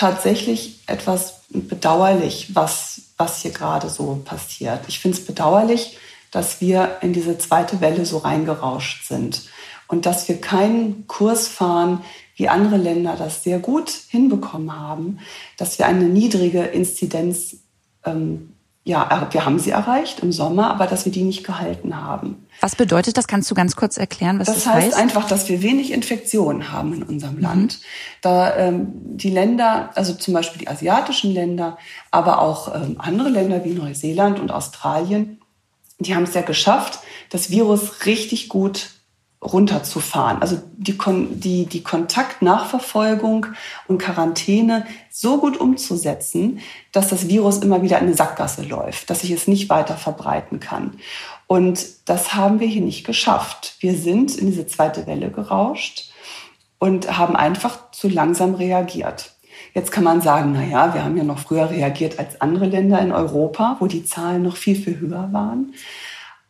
tatsächlich 0.00 0.80
etwas 0.86 1.42
bedauerlich, 1.50 2.54
was, 2.54 3.02
was 3.18 3.42
hier 3.42 3.50
gerade 3.50 3.90
so 3.90 4.22
passiert. 4.24 4.80
Ich 4.88 4.98
finde 4.98 5.18
es 5.18 5.26
bedauerlich, 5.26 5.98
dass 6.30 6.62
wir 6.62 6.96
in 7.02 7.12
diese 7.12 7.36
zweite 7.36 7.82
Welle 7.82 8.06
so 8.06 8.16
reingerauscht 8.16 9.06
sind 9.06 9.42
und 9.88 10.06
dass 10.06 10.26
wir 10.26 10.40
keinen 10.40 11.06
Kurs 11.06 11.48
fahren, 11.48 12.02
wie 12.34 12.48
andere 12.48 12.78
Länder 12.78 13.14
das 13.18 13.44
sehr 13.44 13.58
gut 13.58 13.90
hinbekommen 13.90 14.74
haben, 14.74 15.18
dass 15.58 15.78
wir 15.78 15.84
eine 15.84 16.04
niedrige 16.04 16.62
Inzidenz, 16.62 17.58
ähm, 18.06 18.54
ja, 18.84 19.28
wir 19.30 19.44
haben 19.44 19.58
sie 19.58 19.70
erreicht 19.70 20.20
im 20.20 20.32
Sommer, 20.32 20.70
aber 20.70 20.86
dass 20.86 21.04
wir 21.04 21.12
die 21.12 21.24
nicht 21.24 21.44
gehalten 21.44 21.94
haben. 21.94 22.46
Was 22.60 22.76
bedeutet 22.76 23.16
das? 23.16 23.26
Kannst 23.26 23.50
du 23.50 23.54
ganz 23.54 23.74
kurz 23.74 23.96
erklären, 23.96 24.38
was 24.38 24.46
das, 24.46 24.56
das 24.56 24.66
heißt? 24.66 24.76
Das 24.76 24.84
heißt 24.84 25.02
einfach, 25.02 25.26
dass 25.26 25.48
wir 25.48 25.62
wenig 25.62 25.92
Infektionen 25.92 26.72
haben 26.72 26.92
in 26.94 27.02
unserem 27.02 27.36
mhm. 27.36 27.42
Land. 27.42 27.80
Da 28.20 28.56
ähm, 28.56 28.92
die 28.94 29.30
Länder, 29.30 29.90
also 29.94 30.14
zum 30.14 30.34
Beispiel 30.34 30.60
die 30.60 30.68
asiatischen 30.68 31.32
Länder, 31.32 31.78
aber 32.10 32.40
auch 32.42 32.74
ähm, 32.74 32.96
andere 32.98 33.30
Länder 33.30 33.64
wie 33.64 33.70
Neuseeland 33.70 34.38
und 34.38 34.52
Australien, 34.52 35.40
die 35.98 36.14
haben 36.14 36.24
es 36.24 36.34
ja 36.34 36.42
geschafft, 36.42 37.00
das 37.30 37.50
Virus 37.50 38.06
richtig 38.06 38.48
gut 38.48 38.90
runterzufahren. 39.42 40.42
Also 40.42 40.60
die, 40.76 40.98
die, 41.30 41.66
die 41.66 41.82
Kontaktnachverfolgung 41.82 43.46
und 43.88 43.98
Quarantäne 43.98 44.86
so 45.10 45.38
gut 45.38 45.56
umzusetzen, 45.58 46.60
dass 46.92 47.08
das 47.08 47.26
Virus 47.28 47.58
immer 47.58 47.82
wieder 47.82 47.98
in 47.98 48.06
eine 48.06 48.14
Sackgasse 48.14 48.62
läuft, 48.62 49.08
dass 49.08 49.20
sich 49.20 49.30
es 49.30 49.48
nicht 49.48 49.70
weiter 49.70 49.96
verbreiten 49.96 50.60
kann. 50.60 50.92
Und 51.46 51.86
das 52.08 52.34
haben 52.34 52.60
wir 52.60 52.66
hier 52.66 52.82
nicht 52.82 53.04
geschafft. 53.04 53.76
Wir 53.80 53.94
sind 53.94 54.36
in 54.36 54.46
diese 54.46 54.66
zweite 54.66 55.06
Welle 55.06 55.30
gerauscht 55.30 56.10
und 56.78 57.16
haben 57.16 57.34
einfach 57.34 57.90
zu 57.92 58.08
langsam 58.08 58.54
reagiert. 58.54 59.32
Jetzt 59.72 59.90
kann 59.90 60.04
man 60.04 60.20
sagen, 60.20 60.52
na 60.52 60.64
ja, 60.64 60.94
wir 60.94 61.04
haben 61.04 61.16
ja 61.16 61.24
noch 61.24 61.38
früher 61.38 61.70
reagiert 61.70 62.18
als 62.18 62.40
andere 62.40 62.66
Länder 62.66 63.00
in 63.00 63.12
Europa, 63.12 63.76
wo 63.80 63.86
die 63.86 64.04
Zahlen 64.04 64.42
noch 64.42 64.56
viel, 64.56 64.76
viel 64.76 65.00
höher 65.00 65.32
waren. 65.32 65.74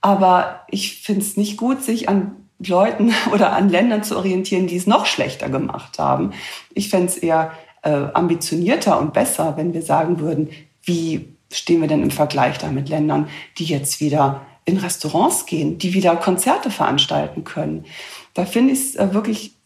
Aber 0.00 0.62
ich 0.68 1.02
finde 1.02 1.20
es 1.20 1.36
nicht 1.36 1.56
gut, 1.56 1.82
sich 1.82 2.08
an 2.08 2.39
Leuten 2.66 3.12
oder 3.32 3.52
an 3.52 3.68
Ländern 3.68 4.02
zu 4.02 4.16
orientieren, 4.16 4.66
die 4.66 4.76
es 4.76 4.86
noch 4.86 5.06
schlechter 5.06 5.48
gemacht 5.48 5.98
haben. 5.98 6.32
Ich 6.74 6.88
fände 6.88 7.06
es 7.06 7.18
eher 7.18 7.52
äh, 7.82 7.90
ambitionierter 7.90 8.98
und 8.98 9.12
besser, 9.12 9.56
wenn 9.56 9.72
wir 9.72 9.82
sagen 9.82 10.20
würden, 10.20 10.50
wie 10.82 11.36
stehen 11.52 11.80
wir 11.80 11.88
denn 11.88 12.02
im 12.02 12.10
Vergleich 12.10 12.58
da 12.58 12.68
mit 12.68 12.88
Ländern, 12.88 13.28
die 13.58 13.64
jetzt 13.64 14.00
wieder 14.00 14.42
in 14.64 14.76
Restaurants 14.76 15.46
gehen, 15.46 15.78
die 15.78 15.94
wieder 15.94 16.14
Konzerte 16.16 16.70
veranstalten 16.70 17.44
können. 17.44 17.86
Da 18.34 18.44
finde 18.44 18.72
ich 18.72 18.80
es 18.80 18.96
äh, 18.96 19.12
wirklich 19.12 19.56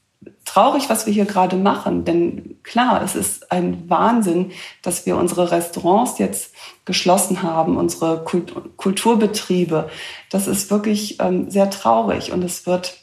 traurig, 0.44 0.88
was 0.88 1.06
wir 1.06 1.12
hier 1.12 1.24
gerade 1.24 1.56
machen. 1.56 2.04
Denn 2.04 2.56
klar, 2.62 3.02
es 3.02 3.14
ist 3.14 3.50
ein 3.50 3.88
Wahnsinn, 3.88 4.52
dass 4.82 5.06
wir 5.06 5.16
unsere 5.16 5.50
Restaurants 5.50 6.18
jetzt 6.18 6.52
geschlossen 6.84 7.42
haben, 7.42 7.76
unsere 7.76 8.24
Kulturbetriebe. 8.24 9.88
Das 10.30 10.46
ist 10.46 10.70
wirklich 10.70 11.20
ähm, 11.20 11.50
sehr 11.50 11.70
traurig. 11.70 12.32
Und 12.32 12.42
es 12.42 12.66
wird, 12.66 12.98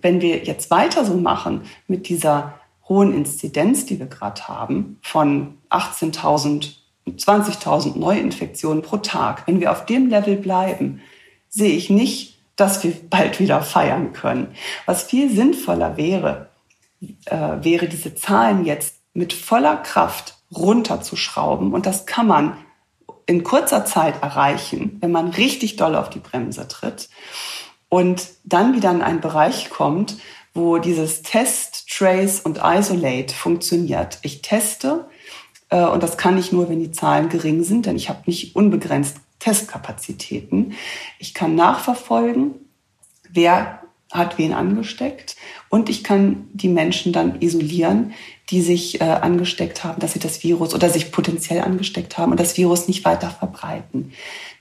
wenn 0.00 0.20
wir 0.20 0.44
jetzt 0.44 0.70
weiter 0.70 1.04
so 1.04 1.14
machen 1.14 1.62
mit 1.86 2.08
dieser 2.08 2.54
hohen 2.88 3.14
Inzidenz, 3.14 3.86
die 3.86 3.98
wir 3.98 4.06
gerade 4.06 4.48
haben, 4.48 4.98
von 5.02 5.58
18.000, 5.70 6.72
20.000 7.06 7.98
Neuinfektionen 7.98 8.82
pro 8.82 8.98
Tag, 8.98 9.46
wenn 9.46 9.60
wir 9.60 9.72
auf 9.72 9.86
dem 9.86 10.08
Level 10.08 10.36
bleiben, 10.36 11.00
sehe 11.48 11.76
ich 11.76 11.90
nicht, 11.90 12.38
dass 12.56 12.82
wir 12.84 12.92
bald 13.10 13.40
wieder 13.40 13.62
feiern 13.62 14.12
können. 14.12 14.54
Was 14.86 15.04
viel 15.04 15.30
sinnvoller 15.30 15.96
wäre, 15.96 16.51
äh, 17.26 17.36
wäre 17.62 17.88
diese 17.88 18.14
Zahlen 18.14 18.64
jetzt 18.64 18.96
mit 19.14 19.32
voller 19.32 19.76
Kraft 19.76 20.38
runterzuschrauben. 20.54 21.72
Und 21.72 21.86
das 21.86 22.06
kann 22.06 22.26
man 22.26 22.56
in 23.26 23.44
kurzer 23.44 23.84
Zeit 23.84 24.22
erreichen, 24.22 24.98
wenn 25.00 25.12
man 25.12 25.28
richtig 25.28 25.76
doll 25.76 25.94
auf 25.94 26.10
die 26.10 26.18
Bremse 26.18 26.66
tritt 26.68 27.08
und 27.88 28.28
dann 28.44 28.74
wieder 28.74 28.90
in 28.90 29.02
einen 29.02 29.20
Bereich 29.20 29.70
kommt, 29.70 30.16
wo 30.54 30.78
dieses 30.78 31.22
Test, 31.22 31.88
Trace 31.88 32.40
und 32.40 32.60
Isolate 32.62 33.34
funktioniert. 33.34 34.18
Ich 34.22 34.42
teste 34.42 35.06
äh, 35.70 35.84
und 35.84 36.02
das 36.02 36.16
kann 36.16 36.38
ich 36.38 36.52
nur, 36.52 36.68
wenn 36.68 36.80
die 36.80 36.90
Zahlen 36.90 37.28
gering 37.28 37.64
sind, 37.64 37.86
denn 37.86 37.96
ich 37.96 38.08
habe 38.08 38.22
nicht 38.26 38.54
unbegrenzt 38.54 39.18
Testkapazitäten. 39.38 40.74
Ich 41.18 41.34
kann 41.34 41.54
nachverfolgen, 41.54 42.54
wer 43.28 43.81
hat 44.12 44.38
wen 44.38 44.52
angesteckt 44.52 45.36
und 45.68 45.88
ich 45.88 46.04
kann 46.04 46.48
die 46.52 46.68
Menschen 46.68 47.12
dann 47.12 47.40
isolieren, 47.40 48.12
die 48.50 48.60
sich 48.60 49.00
äh, 49.00 49.04
angesteckt 49.04 49.84
haben, 49.84 50.00
dass 50.00 50.12
sie 50.12 50.18
das 50.18 50.42
Virus 50.42 50.74
oder 50.74 50.90
sich 50.90 51.10
potenziell 51.10 51.62
angesteckt 51.62 52.18
haben 52.18 52.32
und 52.32 52.40
das 52.40 52.56
Virus 52.56 52.88
nicht 52.88 53.04
weiter 53.04 53.30
verbreiten. 53.30 54.12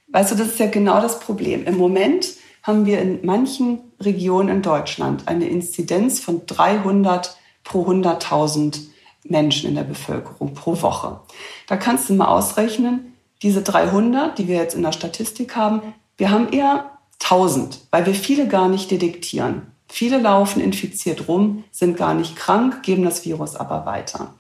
Weißt 0.08 0.32
du, 0.32 0.36
das 0.36 0.48
ist 0.48 0.60
ja 0.60 0.68
genau 0.68 1.02
das 1.02 1.20
Problem. 1.20 1.66
Im 1.66 1.78
Moment 1.78 2.28
haben 2.64 2.86
wir 2.86 3.02
in 3.02 3.20
manchen 3.26 3.80
Regionen 4.00 4.50
in 4.50 4.62
Deutschland 4.62 5.28
eine 5.28 5.48
Inzidenz 5.48 6.20
von 6.20 6.46
300 6.46 7.38
pro 7.64 7.86
100.000 7.86 8.80
Menschen 9.24 9.70
in 9.70 9.76
der 9.76 9.84
Bevölkerung 9.84 10.54
pro 10.54 10.82
Woche. 10.82 11.22
Da 11.68 11.78
kannst 11.78 12.10
du 12.10 12.14
mal 12.14 12.28
ausrechnen, 12.28 13.14
diese 13.42 13.62
300, 13.62 14.38
die 14.38 14.48
wir 14.48 14.58
jetzt 14.58 14.76
in 14.76 14.84
der 14.84 14.92
Statistik 14.92 15.56
haben, 15.56 15.82
wir 16.18 16.30
haben 16.30 16.50
eher 16.50 16.92
1000, 17.24 17.80
weil 17.92 18.06
wir 18.06 18.16
viele 18.16 18.48
gar 18.48 18.68
nicht 18.68 18.92
detektieren. 18.92 19.72
Viele 19.88 20.20
laufen 20.20 20.62
infiziert 20.62 21.28
rum, 21.28 21.64
sind 21.72 21.98
gar 21.98 22.14
nicht 22.14 22.36
krank, 22.36 22.84
geben 22.84 23.04
das 23.04 23.26
Virus 23.26 23.56
aber 23.56 23.86
weiter. 23.86 24.34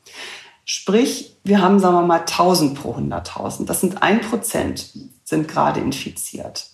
Sprich, 0.63 1.35
wir 1.43 1.61
haben, 1.61 1.79
sagen 1.79 1.95
wir 1.95 2.03
mal, 2.03 2.21
1000 2.21 2.81
pro 2.81 2.95
100.000. 2.95 3.65
Das 3.65 3.81
sind 3.81 4.01
ein 4.01 4.21
Prozent 4.21 4.91
sind 5.23 5.47
gerade 5.47 5.79
infiziert. 5.79 6.69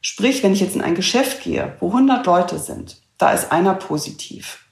Sprich, 0.00 0.42
wenn 0.42 0.52
ich 0.52 0.60
jetzt 0.60 0.74
in 0.74 0.82
ein 0.82 0.94
Geschäft 0.94 1.42
gehe, 1.42 1.76
wo 1.80 1.88
100 1.88 2.26
Leute 2.26 2.58
sind, 2.58 3.00
da 3.18 3.32
ist 3.32 3.50
einer 3.50 3.74
positiv. 3.74 4.66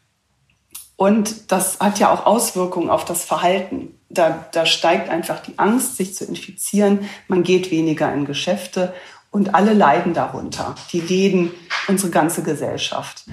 Und 0.97 1.51
das 1.51 1.81
hat 1.81 1.99
ja 1.99 2.13
auch 2.13 2.27
Auswirkungen 2.27 2.91
auf 2.91 3.05
das 3.05 3.25
Verhalten. 3.25 3.99
Da, 4.11 4.47
da 4.53 4.67
steigt 4.67 5.09
einfach 5.09 5.41
die 5.41 5.59
Angst, 5.59 5.97
sich 5.97 6.15
zu 6.15 6.25
infizieren. 6.25 7.09
Man 7.27 7.43
geht 7.43 7.71
weniger 7.71 8.13
in 8.13 8.27
Geschäfte 8.27 8.93
und 9.31 9.55
alle 9.55 9.73
leiden 9.73 10.15
darunter. 10.15 10.75
Die 10.93 11.01
Läden, 11.01 11.53
unsere 11.89 12.11
ganze 12.11 12.43
Gesellschaft. 12.43 13.25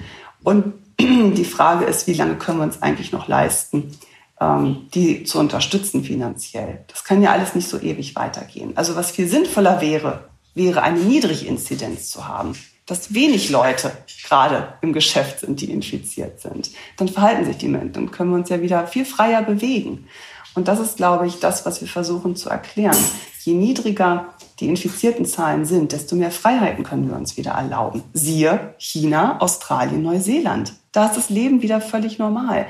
Und 0.42 0.74
die 1.00 1.44
Frage 1.44 1.84
ist, 1.84 2.06
wie 2.06 2.14
lange 2.14 2.36
können 2.36 2.58
wir 2.58 2.64
uns 2.64 2.82
eigentlich 2.82 3.12
noch 3.12 3.28
leisten, 3.28 3.96
ähm, 4.40 4.88
die 4.94 5.24
zu 5.24 5.38
unterstützen 5.38 6.04
finanziell? 6.04 6.84
Das 6.88 7.04
kann 7.04 7.22
ja 7.22 7.32
alles 7.32 7.54
nicht 7.54 7.68
so 7.68 7.80
ewig 7.80 8.16
weitergehen. 8.16 8.76
Also 8.76 8.96
was 8.96 9.10
viel 9.10 9.28
sinnvoller 9.28 9.80
wäre, 9.80 10.28
wäre 10.54 10.82
eine 10.82 11.00
Niedriginzidenz 11.00 12.10
zu 12.10 12.26
haben 12.26 12.54
dass 12.88 13.12
wenig 13.12 13.50
Leute 13.50 13.92
gerade 14.26 14.72
im 14.80 14.94
Geschäft 14.94 15.40
sind, 15.40 15.60
die 15.60 15.70
infiziert 15.70 16.40
sind. 16.40 16.70
Dann 16.96 17.08
verhalten 17.08 17.44
sich 17.44 17.58
die 17.58 17.68
Menschen, 17.68 17.92
dann 17.92 18.10
können 18.10 18.30
wir 18.30 18.36
uns 18.36 18.48
ja 18.48 18.62
wieder 18.62 18.86
viel 18.86 19.04
freier 19.04 19.42
bewegen. 19.42 20.08
Und 20.54 20.68
das 20.68 20.80
ist, 20.80 20.96
glaube 20.96 21.26
ich, 21.26 21.38
das, 21.38 21.66
was 21.66 21.82
wir 21.82 21.88
versuchen 21.88 22.34
zu 22.34 22.48
erklären. 22.48 22.96
Je 23.44 23.52
niedriger 23.52 24.34
die 24.60 24.68
infizierten 24.68 25.24
Zahlen 25.24 25.64
sind, 25.64 25.92
desto 25.92 26.16
mehr 26.16 26.30
Freiheiten 26.30 26.84
können 26.84 27.08
wir 27.08 27.16
uns 27.16 27.36
wieder 27.36 27.52
erlauben. 27.52 28.02
Siehe 28.12 28.74
China, 28.78 29.40
Australien, 29.40 30.02
Neuseeland. 30.02 30.72
Da 30.92 31.06
ist 31.06 31.16
das 31.16 31.30
Leben 31.30 31.62
wieder 31.62 31.80
völlig 31.80 32.18
normal. 32.18 32.66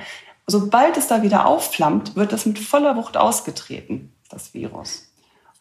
Sobald 0.46 0.96
es 0.96 1.09
da 1.09 1.22
wieder 1.22 1.46
aufflammt, 1.46 2.16
wird 2.16 2.33
das 2.33 2.46
mit 2.46 2.59
voller 2.59 2.96
Wucht 2.96 3.16
ausgetreten, 3.16 4.12
das 4.31 4.55
Virus. 4.55 5.09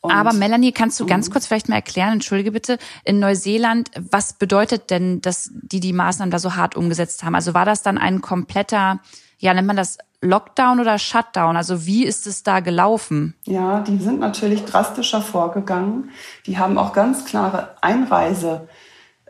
Und 0.01 0.11
Aber 0.11 0.33
Melanie, 0.33 0.71
kannst 0.71 0.99
du 0.99 1.05
ganz 1.05 1.27
mhm. 1.27 1.33
kurz 1.33 1.47
vielleicht 1.47 1.69
mal 1.69 1.75
erklären, 1.75 2.13
entschuldige 2.13 2.51
bitte, 2.51 2.77
in 3.03 3.19
Neuseeland, 3.19 3.89
was 3.97 4.33
bedeutet 4.33 4.89
denn, 4.89 5.21
dass 5.21 5.49
die 5.51 5.79
die 5.79 5.93
Maßnahmen 5.93 6.31
da 6.31 6.39
so 6.39 6.55
hart 6.55 6.75
umgesetzt 6.75 7.23
haben? 7.23 7.35
Also 7.35 7.53
war 7.53 7.65
das 7.65 7.81
dann 7.81 7.97
ein 7.97 8.21
kompletter, 8.21 8.99
ja, 9.39 9.53
nennt 9.53 9.67
man 9.67 9.75
das 9.75 9.97
Lockdown 10.21 10.79
oder 10.79 10.97
Shutdown? 10.97 11.57
Also 11.57 11.85
wie 11.85 12.05
ist 12.05 12.27
es 12.27 12.43
da 12.43 12.59
gelaufen? 12.59 13.35
Ja, 13.45 13.81
die 13.81 13.97
sind 13.97 14.19
natürlich 14.19 14.65
drastischer 14.65 15.21
vorgegangen. 15.21 16.11
Die 16.45 16.57
haben 16.57 16.77
auch 16.77 16.93
ganz 16.93 17.25
klare 17.25 17.75
Einreise. 17.81 18.67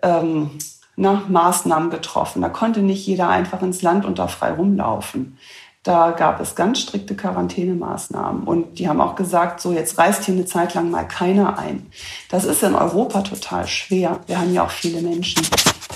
Ähm, 0.02 0.52
nach 0.98 1.30
Maßnahmen 1.30 1.92
getroffen. 1.92 2.42
Da 2.42 2.50
konnte 2.50 2.82
nicht 2.82 3.06
jeder 3.06 3.30
einfach 3.30 3.62
ins 3.62 3.82
Land 3.84 4.04
und 4.04 4.20
da 4.20 4.28
frei 4.28 4.52
rumlaufen. 4.52 5.38
Da 5.84 6.12
gab 6.12 6.42
es 6.42 6.56
ganz 6.56 6.80
strikte 6.80 7.16
Quarantänemaßnahmen. 7.16 8.44
Und 8.44 8.80
die 8.80 8.90
haben 8.90 9.00
auch 9.00 9.16
gesagt, 9.16 9.62
so 9.62 9.72
jetzt 9.72 9.98
reist 9.98 10.26
hier 10.26 10.34
eine 10.34 10.46
Zeit 10.46 10.74
lang 10.74 10.92
mal 10.92 11.08
keiner 11.08 11.58
ein. 11.58 11.86
Das 12.30 12.44
ist 12.44 12.64
in 12.64 12.76
Europa 12.76 13.22
total 13.22 13.68
schwer. 13.68 14.20
Wir 14.26 14.40
haben 14.40 14.54
ja 14.54 14.66
auch 14.66 14.72
viele 14.72 15.02
Menschen, 15.02 15.48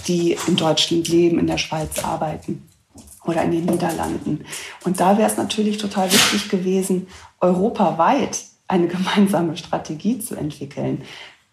die 0.07 0.37
in 0.47 0.55
Deutschland 0.55 1.09
leben, 1.09 1.39
in 1.39 1.47
der 1.47 1.57
Schweiz 1.57 2.03
arbeiten 2.03 2.70
oder 3.25 3.43
in 3.43 3.51
den 3.51 3.65
Niederlanden. 3.65 4.45
Und 4.83 4.99
da 4.99 5.17
wäre 5.17 5.29
es 5.29 5.37
natürlich 5.37 5.77
total 5.77 6.11
wichtig 6.11 6.49
gewesen, 6.49 7.07
europaweit 7.39 8.43
eine 8.67 8.87
gemeinsame 8.87 9.57
Strategie 9.57 10.19
zu 10.19 10.35
entwickeln 10.35 11.03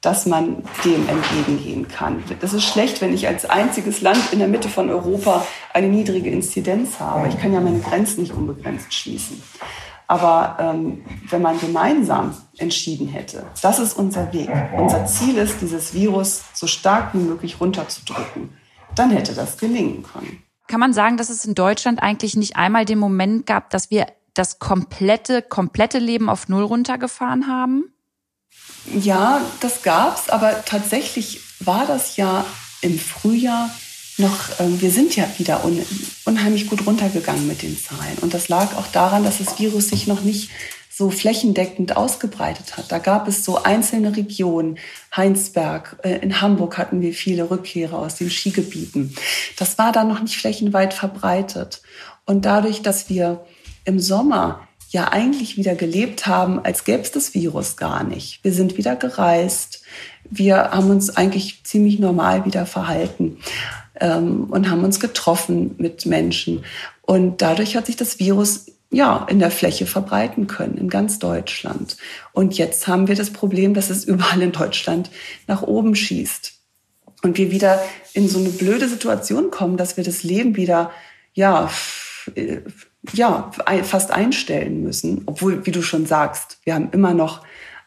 dass 0.01 0.27
man 0.27 0.63
dem 0.85 1.09
entgegengehen 1.09 1.89
kann. 1.89 2.23
Das 2.41 2.53
ist 2.53 2.65
schlecht, 2.65 3.01
wenn 3.01 3.13
ich 3.13 3.27
als 3.27 3.45
einziges 3.45 4.01
Land 4.01 4.33
in 4.33 4.39
der 4.39 4.47
Mitte 4.47 4.69
von 4.69 4.91
Europa 4.91 5.45
eine 5.75 5.89
niedrige 5.89 6.31
Inzidenz 6.31 7.01
habe. 7.01 7.29
Ich 7.29 7.39
kann 7.39 7.53
ja 7.53 7.61
meine 7.61 7.81
Grenzen 7.81 8.23
nicht 8.23 8.33
unbegrenzt 8.33 8.95
schließen. 8.95 9.43
Aber 10.07 10.57
ähm, 10.61 11.05
wenn 11.29 11.43
man 11.43 11.59
gemeinsam 11.61 12.35
entschieden 12.57 13.09
hätte, 13.09 13.45
das 13.61 13.79
ist 13.79 13.95
unser 13.95 14.33
Weg. 14.33 14.49
Unser 14.77 15.05
Ziel 15.07 15.37
ist, 15.37 15.61
dieses 15.61 15.93
Virus 15.93 16.45
so 16.55 16.67
stark 16.67 17.13
wie 17.13 17.19
möglich 17.19 17.61
runterzudrücken. 17.61 18.57
Dann 18.95 19.11
hätte 19.11 19.35
das 19.35 19.59
gelingen 19.59 20.05
können. 20.05 20.43
Kann 20.69 20.81
man 20.81 20.93
sagen, 20.93 21.17
dass 21.17 21.31
es 21.31 21.45
in 21.45 21.55
Deutschland 21.55 22.03
eigentlich 22.03 22.37
nicht 22.37 22.57
einmal 22.57 22.85
den 22.85 22.99
Moment 22.99 23.47
gab, 23.47 23.71
dass 23.71 23.91
wir 23.91 24.07
das 24.35 24.59
komplette, 24.59 25.43
komplette 25.43 25.99
Leben 25.99 26.29
auf 26.29 26.49
Null 26.49 26.63
runtergefahren 26.63 27.49
haben? 27.49 27.93
Ja, 28.95 29.41
das 29.61 29.83
gab's, 29.83 30.29
aber 30.29 30.65
tatsächlich 30.65 31.41
war 31.61 31.87
das 31.87 32.17
ja 32.17 32.45
im 32.83 32.99
Frühjahr 32.99 33.71
noch, 34.19 34.61
äh, 34.61 34.81
wir 34.81 34.91
sind 34.91 35.17
ja 35.17 35.29
wieder 35.39 35.65
un, 35.65 35.81
unheimlich 36.25 36.69
gut 36.69 36.87
runtergegangen 36.87 37.47
mit 37.47 37.63
den 37.63 37.79
Zahlen. 37.79 38.19
Und 38.21 38.35
das 38.35 38.49
lag 38.49 38.77
auch 38.77 38.87
daran, 38.89 39.25
dass 39.25 39.39
das 39.39 39.59
Virus 39.59 39.89
sich 39.89 40.07
noch 40.07 40.23
nicht 40.23 40.51
so 40.99 41.11
flächendeckend 41.11 41.97
ausgebreitet 41.97 42.77
hat. 42.77 42.91
Da 42.91 42.99
gab 42.99 43.29
es 43.29 43.45
so 43.45 43.63
einzelne 43.63 44.17
Regionen, 44.17 44.79
Heinsberg, 45.17 45.97
äh, 46.03 46.17
in 46.17 46.41
Hamburg 46.41 46.77
hatten 46.77 47.01
wir 47.01 47.15
viele 47.15 47.53
Rückkehrer 47.53 47.97
aus 47.97 48.17
den 48.17 48.31
Skigebieten. 48.31 49.15
Das 49.57 49.79
war 49.79 49.93
da 49.93 50.03
noch 50.03 50.21
nicht 50.21 50.37
flächenweit 50.37 50.93
verbreitet. 50.93 51.83
Und 52.27 52.45
dadurch, 52.45 52.83
dass 52.83 53.09
wir 53.09 53.47
im 53.85 54.01
Sommer 54.01 54.67
ja 54.91 55.13
eigentlich 55.13 55.57
wieder 55.57 55.77
gelebt 55.77 56.27
haben, 56.27 56.59
als 56.65 56.83
gäbe 56.83 57.03
es 57.03 57.13
das 57.13 57.33
Virus 57.33 57.77
gar 57.77 58.03
nicht. 58.03 58.43
Wir 58.43 58.53
sind 58.53 58.77
wieder 58.77 58.97
gereist. 58.97 59.83
Wir 60.29 60.73
haben 60.73 60.91
uns 60.91 61.17
eigentlich 61.17 61.63
ziemlich 61.63 62.01
normal 62.01 62.45
wieder 62.45 62.67
verhalten 62.67 63.39
ähm, 64.01 64.47
und 64.51 64.69
haben 64.69 64.83
uns 64.83 64.99
getroffen 64.99 65.77
mit 65.79 66.07
Menschen. 66.07 66.65
Und 67.03 67.41
dadurch 67.41 67.77
hat 67.77 67.87
sich 67.87 67.95
das 67.95 68.19
Virus 68.19 68.67
ja, 68.91 69.27
in 69.29 69.39
der 69.39 69.51
Fläche 69.51 69.87
verbreiten 69.87 70.47
können, 70.47 70.79
in 70.79 70.89
ganz 70.89 71.19
Deutschland. 71.19 71.97
Und 72.33 72.57
jetzt 72.57 72.87
haben 72.87 73.09
wir 73.09 73.15
das 73.15 73.31
Problem, 73.31 73.75
dass 73.75 73.91
es 73.91 74.05
überall 74.05 74.41
in 74.41 74.53
Deutschland 74.53 75.11
nach 75.47 75.63
oben 75.63 75.95
schießt. 75.95 76.55
Und 77.23 77.37
wir 77.37 77.51
wieder 77.51 77.83
in 78.15 78.29
so 78.29 78.39
eine 78.39 78.51
blöde 78.51 78.89
Situation 78.89 79.51
kommen, 79.51 79.77
dass 79.77 79.97
wir 79.97 80.05
das 80.05 80.23
Leben 80.23 80.57
wieder, 80.57 80.91
ja, 81.35 81.71
ja, 83.13 83.51
fast 83.83 84.11
einstellen 84.11 84.83
müssen. 84.83 85.23
Obwohl, 85.27 85.67
wie 85.67 85.73
du 85.73 85.83
schon 85.83 86.07
sagst, 86.07 86.59
wir 86.65 86.75
haben 86.75 86.91
immer 86.93 87.15
noch 87.15 87.43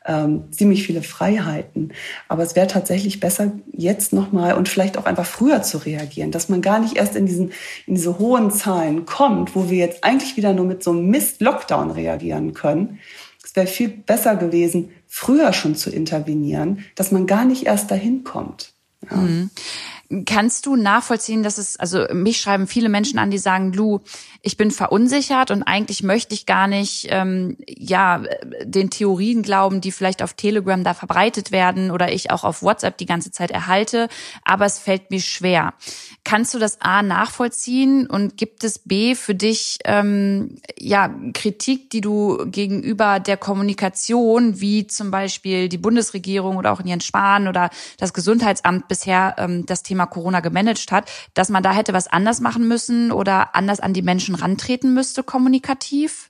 ähm, 0.06 0.52
ziemlich 0.52 0.84
viele 0.84 1.04
Freiheiten. 1.04 1.94
Aber 2.28 2.44
es 2.44 2.56
wäre 2.56 2.68
tatsächlich 2.68 3.20
besser, 3.20 3.52
jetzt 3.72 4.14
nochmal 4.14 4.56
und 4.56 4.70
vielleicht 4.70 4.98
auch 4.98 5.06
einfach 5.06 5.26
früher 5.26 5.62
zu 5.62 5.78
reagieren, 5.78 6.32
dass 6.32 6.50
man 6.50 6.62
gar 6.62 6.80
nicht 6.80 6.98
erst 6.98 7.16
in, 7.16 7.26
diesen, 7.26 7.52
in 7.86 7.96
diese 7.96 8.18
hohen 8.20 8.52
Zahlen 8.52 9.06
kommt, 9.06 9.56
wo 9.56 9.70
wir 9.70 9.78
jetzt 9.78 10.04
eigentlich 10.04 10.38
wieder 10.38 10.54
nur 10.54 10.66
mit 10.66 10.84
so 10.84 10.92
einem 10.92 11.08
Mist-Lockdown 11.08 11.92
reagieren 11.92 12.54
können. 12.54 13.00
Es 13.44 13.56
wäre 13.56 13.68
viel 13.68 13.90
besser 13.90 14.36
gewesen, 14.36 14.90
früher 15.08 15.54
schon 15.54 15.76
zu 15.76 15.90
intervenieren, 15.90 16.86
dass 16.96 17.12
man 17.12 17.28
gar 17.28 17.46
nicht 17.46 17.66
erst 17.66 17.92
dahin 17.92 18.24
kommt. 18.24 18.74
Ja. 19.10 19.18
Mhm. 19.18 19.50
Kannst 20.26 20.66
du 20.66 20.76
nachvollziehen, 20.76 21.42
dass 21.42 21.58
es, 21.58 21.78
also 21.78 22.06
mich 22.14 22.42
schreiben 22.42 22.68
viele 22.68 22.90
Menschen 22.90 23.18
an, 23.18 23.32
die 23.32 23.38
sagen, 23.38 23.72
Lu, 23.72 24.00
ich 24.42 24.58
bin 24.58 24.72
verunsichert 24.72 25.52
und 25.52 25.64
eigentlich 25.64 26.04
möchte 26.04 26.34
ich 26.34 26.46
gar 26.46 26.68
nicht, 26.68 27.08
ähm, 27.10 27.58
ja, 27.68 28.24
den 28.64 28.90
Theorien 28.90 29.42
glauben, 29.42 29.80
die 29.80 29.92
vielleicht 29.92 30.22
auf 30.22 30.34
Telegram 30.34 30.84
da 30.84 30.94
verbreitet 30.94 31.52
werden 31.52 31.92
oder 31.92 32.12
ich 32.12 32.32
auch 32.32 32.44
auf 32.44 32.62
WhatsApp 32.62 32.98
die 32.98 33.06
ganze 33.06 33.32
Zeit 33.32 33.52
erhalte, 33.52 34.10
aber 34.44 34.66
es 34.66 34.80
fällt 34.80 35.12
mir 35.12 35.22
schwer. 35.22 35.74
Kannst 36.24 36.54
du 36.54 36.60
das 36.60 36.82
A 36.82 37.04
nachvollziehen 37.04 38.08
und 38.08 38.36
gibt 38.38 38.64
es 38.64 38.80
B 38.80 39.16
für 39.16 39.36
dich, 39.36 39.78
ähm, 39.86 40.58
ja, 40.78 41.14
Kritik, 41.34 41.90
die 41.90 42.02
du 42.02 42.46
gegenüber 42.48 43.20
der 43.20 43.38
Kommunikation, 43.38 44.60
wie 44.60 44.88
zum 44.88 45.10
Beispiel 45.12 45.70
die 45.70 45.78
Bundesregierung 45.78 46.58
oder 46.58 46.72
auch 46.72 46.82
Jens 46.84 47.06
Spahn 47.06 47.48
oder 47.48 47.70
das 47.98 48.14
Gesundheitsamt 48.14 48.88
bisher 48.88 49.36
ähm, 49.38 49.66
das 49.66 49.84
Thema 49.84 50.01
Thema 50.02 50.08
Corona 50.08 50.40
gemanagt 50.40 50.92
hat, 50.92 51.12
dass 51.34 51.50
man 51.50 51.64
da 51.64 51.74
hätte 51.74 51.94
was 51.94 52.08
anders 52.08 52.40
machen 52.40 52.68
müssen 52.68 53.12
oder 53.12 53.56
anders 53.56 53.80
an 53.80 53.94
die 53.94 54.02
Menschen 54.02 54.36
rantreten 54.36 54.94
müsste 54.94 55.24
kommunikativ? 55.24 56.30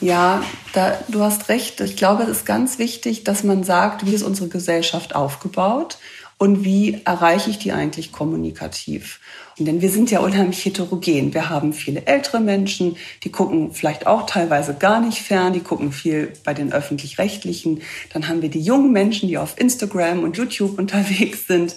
Ja, 0.00 0.42
da, 0.72 0.98
du 1.08 1.20
hast 1.20 1.48
recht. 1.48 1.80
Ich 1.80 1.96
glaube, 1.96 2.24
es 2.24 2.30
ist 2.30 2.46
ganz 2.46 2.78
wichtig, 2.78 3.24
dass 3.24 3.44
man 3.44 3.64
sagt, 3.64 4.06
wie 4.06 4.14
ist 4.14 4.22
unsere 4.22 4.48
Gesellschaft 4.48 5.14
aufgebaut 5.14 5.98
und 6.38 6.64
wie 6.64 7.00
erreiche 7.04 7.50
ich 7.50 7.58
die 7.58 7.72
eigentlich 7.72 8.12
kommunikativ. 8.12 9.20
Denn 9.58 9.80
wir 9.80 9.88
sind 9.88 10.10
ja 10.10 10.18
unheimlich 10.18 10.64
heterogen. 10.64 11.32
Wir 11.32 11.48
haben 11.48 11.72
viele 11.72 12.06
ältere 12.06 12.40
Menschen, 12.40 12.96
die 13.22 13.30
gucken 13.30 13.72
vielleicht 13.72 14.06
auch 14.06 14.26
teilweise 14.26 14.74
gar 14.74 15.00
nicht 15.00 15.18
fern, 15.18 15.52
die 15.52 15.60
gucken 15.60 15.92
viel 15.92 16.32
bei 16.44 16.52
den 16.52 16.72
öffentlich-rechtlichen. 16.72 17.82
Dann 18.12 18.26
haben 18.26 18.42
wir 18.42 18.48
die 18.48 18.60
jungen 18.60 18.90
Menschen, 18.90 19.28
die 19.28 19.38
auf 19.38 19.58
Instagram 19.58 20.24
und 20.24 20.36
YouTube 20.36 20.78
unterwegs 20.78 21.46
sind. 21.46 21.76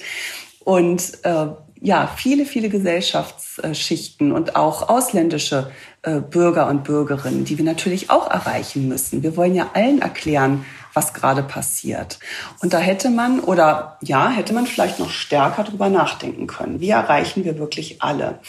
Und 0.67 1.23
äh, 1.23 1.47
ja, 1.79 2.11
viele, 2.13 2.45
viele 2.45 2.67
Gesellschaftsschichten 2.67 4.33
und 4.33 4.57
auch 4.57 4.89
ausländische 4.89 5.71
äh, 6.01 6.19
Bürger 6.19 6.67
und 6.67 6.83
Bürgerinnen, 6.83 7.45
die 7.45 7.57
wir 7.57 7.63
natürlich 7.63 8.09
auch 8.09 8.29
erreichen 8.29 8.89
müssen. 8.89 9.23
Wir 9.23 9.37
wollen 9.37 9.55
ja 9.55 9.69
allen 9.73 10.01
erklären, 10.01 10.65
was 10.93 11.13
gerade 11.13 11.41
passiert. 11.41 12.19
Und 12.61 12.73
da 12.73 12.79
hätte 12.79 13.09
man, 13.09 13.39
oder 13.39 13.97
ja, 14.01 14.27
hätte 14.27 14.51
man 14.51 14.67
vielleicht 14.67 14.99
noch 14.99 15.09
stärker 15.09 15.63
drüber 15.63 15.87
nachdenken 15.87 16.47
können. 16.47 16.81
Wie 16.81 16.89
erreichen 16.89 17.45
wir 17.45 17.57
wirklich 17.59 18.01
alle? 18.01 18.39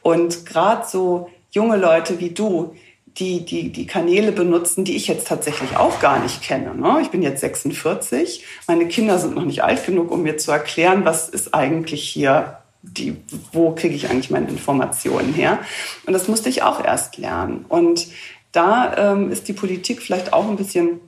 Und 0.00 0.46
gerade 0.46 0.88
so 0.88 1.28
junge 1.50 1.76
Leute 1.76 2.20
wie 2.20 2.30
du, 2.30 2.74
die, 3.18 3.44
die 3.44 3.70
die 3.70 3.86
Kanäle 3.86 4.32
benutzen, 4.32 4.84
die 4.84 4.96
ich 4.96 5.08
jetzt 5.08 5.26
tatsächlich 5.26 5.76
auch 5.76 6.00
gar 6.00 6.20
nicht 6.20 6.42
kenne. 6.42 6.74
Ne? 6.74 6.98
Ich 7.02 7.08
bin 7.08 7.22
jetzt 7.22 7.40
46. 7.40 8.44
Meine 8.66 8.86
Kinder 8.88 9.18
sind 9.18 9.34
noch 9.34 9.44
nicht 9.44 9.64
alt 9.64 9.86
genug, 9.86 10.10
um 10.10 10.22
mir 10.22 10.36
zu 10.36 10.52
erklären, 10.52 11.04
was 11.04 11.28
ist 11.28 11.54
eigentlich 11.54 12.02
hier 12.02 12.58
die, 12.82 13.16
wo 13.52 13.72
kriege 13.72 13.94
ich 13.94 14.10
eigentlich 14.10 14.30
meine 14.30 14.48
Informationen 14.48 15.32
her? 15.32 15.58
Und 16.06 16.12
das 16.12 16.28
musste 16.28 16.48
ich 16.48 16.62
auch 16.62 16.84
erst 16.84 17.16
lernen. 17.16 17.64
Und 17.68 18.08
da 18.52 19.12
ähm, 19.12 19.30
ist 19.30 19.48
die 19.48 19.52
Politik 19.52 20.02
vielleicht 20.02 20.32
auch 20.32 20.48
ein 20.48 20.56
bisschen 20.56 21.00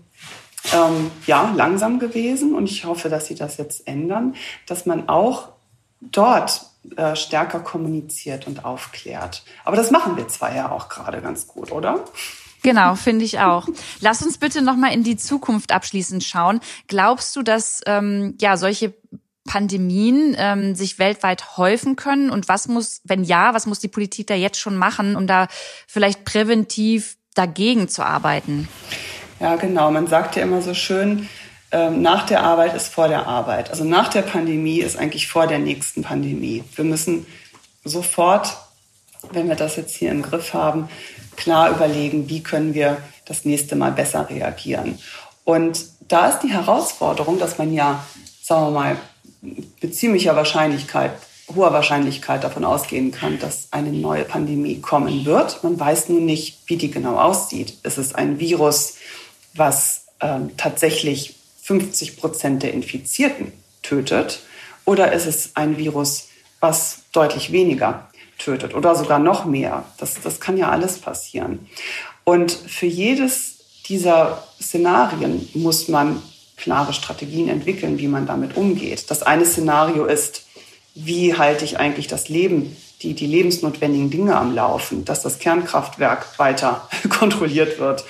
ähm, 0.75 1.11
ja, 1.27 1.53
langsam 1.55 1.99
gewesen 1.99 2.55
und 2.55 2.69
ich 2.69 2.85
hoffe, 2.85 3.09
dass 3.09 3.27
sie 3.27 3.35
das 3.35 3.57
jetzt 3.57 3.87
ändern, 3.87 4.35
dass 4.67 4.87
man 4.87 5.09
auch 5.09 5.51
dort 6.01 6.63
äh, 6.97 7.17
stärker 7.17 7.61
kommuniziert 7.61 8.47
und 8.47 8.65
aufklärt. 8.65 9.43
Aber 9.65 9.77
das 9.77 9.91
machen 9.91 10.17
wir 10.17 10.29
zwar 10.29 10.55
ja 10.55 10.71
auch 10.71 10.89
gerade 10.89 11.21
ganz 11.21 11.47
gut, 11.47 11.73
oder? 11.73 12.05
Genau, 12.63 12.97
finde 12.97 13.25
ich 13.25 13.39
auch. 13.39 13.69
Lass 14.01 14.23
uns 14.23 14.39
bitte 14.39 14.63
noch 14.63 14.77
mal 14.77 14.93
in 14.93 15.05
die 15.05 15.17
Zukunft 15.17 15.73
abschließend 15.73 16.25
schauen. 16.25 16.61
Glaubst 16.89 17.37
du, 17.37 17.43
dass 17.43 17.83
ähm, 17.87 18.37
ja 18.41 18.57
solche 18.57 18.95
Pandemien 19.49 20.37
ähm, 20.39 20.75
sich 20.75 20.99
weltweit 20.99 21.57
häufen 21.57 21.97
können? 21.97 22.31
Und 22.31 22.49
was 22.49 22.69
muss, 22.69 23.01
wenn 23.05 23.25
ja, 23.25 23.55
was 23.55 23.67
muss 23.67 23.81
die 23.81 23.89
Politik 23.89 24.27
da 24.27 24.35
jetzt 24.35 24.59
schon 24.59 24.77
machen, 24.77 25.17
um 25.17 25.27
da 25.27 25.49
vielleicht 25.87 26.25
präventiv 26.25 27.17
dagegen 27.35 27.89
zu 27.89 28.05
arbeiten? 28.05 28.69
Ja, 29.41 29.57
genau. 29.57 29.91
Man 29.91 30.07
sagt 30.09 30.37
ja 30.37 30.43
immer 30.43 30.61
so 30.61 30.75
schön, 30.75 31.29
ähm, 31.71 32.01
nach 32.03 32.27
der 32.27 32.43
Arbeit 32.43 32.75
ist 32.75 32.89
vor 32.89 33.09
der 33.09 33.27
Arbeit. 33.27 33.71
Also 33.71 33.85
nach 33.85 34.09
der 34.09 34.23
Pandemie 34.23 34.81
ist 34.81 34.97
eigentlich 34.97 35.29
vor 35.29 35.47
der 35.47 35.59
nächsten 35.59 36.03
Pandemie. 36.03 36.65
Wir 36.75 36.85
müssen 36.85 37.27
sofort, 37.85 38.57
wenn 39.33 39.49
wir 39.49 39.57
das 39.57 39.77
jetzt 39.77 39.95
hier 39.95 40.11
im 40.11 40.23
Griff 40.23 40.55
haben, 40.55 40.89
klar 41.37 41.71
überlegen, 41.71 42.29
wie 42.29 42.43
können 42.43 42.75
wir 42.75 42.99
das 43.27 43.45
nächste 43.45 43.77
Mal 43.77 43.93
besser 43.93 44.29
reagieren. 44.31 44.99
Und 45.45 45.85
da 46.09 46.29
ist 46.29 46.41
die 46.41 46.51
Herausforderung, 46.51 47.39
dass 47.39 47.59
man 47.59 47.73
ja, 47.73 48.05
sagen 48.43 48.67
wir 48.67 48.71
mal, 48.71 48.97
mit 49.41 49.95
ziemlicher 49.95 50.35
Wahrscheinlichkeit, 50.37 51.13
hoher 51.55 51.73
Wahrscheinlichkeit 51.73 52.45
davon 52.45 52.65
ausgehen 52.65 53.13
kann, 53.13 53.39
dass 53.39 53.69
eine 53.71 53.93
neue 53.93 54.25
Pandemie 54.25 54.81
kommen 54.81 55.25
wird. 55.25 55.63
Man 55.63 55.79
weiß 55.79 56.09
nun 56.09 56.25
nicht, 56.25 56.61
wie 56.67 56.77
die 56.77 56.91
genau 56.91 57.17
aussieht. 57.17 57.79
Ist 57.83 57.99
es 57.99 58.15
ein 58.15 58.39
Virus, 58.39 58.97
was 59.55 60.07
ähm, 60.21 60.51
tatsächlich 60.57 61.38
50 61.69 62.17
Prozent 62.17 62.63
der 62.63 62.73
Infizierten 62.73 63.53
tötet? 63.83 64.41
Oder 64.87 65.13
ist 65.13 65.27
es 65.27 65.51
ein 65.55 65.77
Virus, 65.77 66.29
was 66.61 67.01
deutlich 67.13 67.53
weniger 67.53 68.09
tötet 68.39 68.75
oder 68.75 68.95
sogar 68.95 69.19
noch 69.19 69.45
mehr? 69.45 69.85
Das, 69.99 70.19
das 70.23 70.41
kann 70.41 70.57
ja 70.57 70.71
alles 70.71 70.97
passieren. 70.99 71.69
Und 72.25 72.53
für 72.53 72.87
jedes 72.87 73.59
dieser 73.87 74.45
Szenarien 74.59 75.47
muss 75.53 75.89
man 75.89 76.23
klare 76.57 76.95
Strategien 76.95 77.51
entwickeln, 77.51 77.99
wie 77.99 78.09
man 78.09 78.27
damit 78.27 78.57
umgeht. 78.57 79.11
Das 79.11 79.23
eine 79.23 79.45
Szenario 79.45 80.07
ist, 80.07 80.47
wie 80.95 81.35
halte 81.35 81.67
ich 81.67 81.79
eigentlich 81.79 82.07
das 82.07 82.31
Leben 82.31 82.75
die, 83.03 83.15
die 83.15 83.27
lebensnotwendigen 83.27 84.11
Dinge 84.11 84.37
am 84.37 84.55
Laufen, 84.55 85.05
dass 85.05 85.23
das 85.23 85.39
Kernkraftwerk 85.39 86.39
weiter 86.39 86.89
kontrolliert 87.09 87.79
wird 87.79 88.05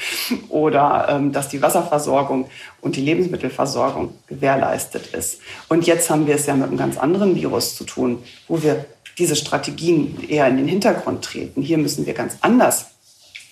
oder 0.49 1.09
ähm, 1.11 1.33
dass 1.33 1.49
die 1.49 1.61
Wasserversorgung 1.61 2.49
und 2.81 2.97
die 2.97 3.03
Lebensmittelversorgung 3.03 4.15
gewährleistet 4.27 5.09
ist. 5.09 5.41
Und 5.69 5.87
jetzt 5.87 6.09
haben 6.09 6.27
wir 6.27 6.37
es 6.37 6.47
ja 6.47 6.55
mit 6.55 6.69
einem 6.69 6.79
ganz 6.79 6.97
anderen 6.97 7.35
Virus 7.35 7.77
zu 7.77 7.85
tun, 7.85 8.23
wo 8.47 8.63
wir 8.63 8.87
diese 9.19 9.37
Strategien 9.37 10.27
eher 10.29 10.47
in 10.49 10.57
den 10.57 10.69
Hintergrund 10.69 11.25
treten. 11.25 11.61
Hier 11.61 11.79
müssen 11.79 12.07
wir 12.07 12.15
ganz 12.15 12.39
anders 12.41 12.87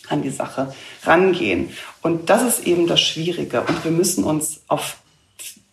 an 0.09 0.23
die 0.23 0.31
Sache 0.31 0.73
rangehen. 1.03 1.71
Und 2.03 2.31
das 2.31 2.43
ist 2.43 2.67
eben 2.67 2.87
das 2.87 3.01
Schwierige. 3.01 3.63
Und 3.63 3.85
wir 3.85 3.91
müssen 3.91 4.25
uns 4.25 4.61
auf 4.69 4.99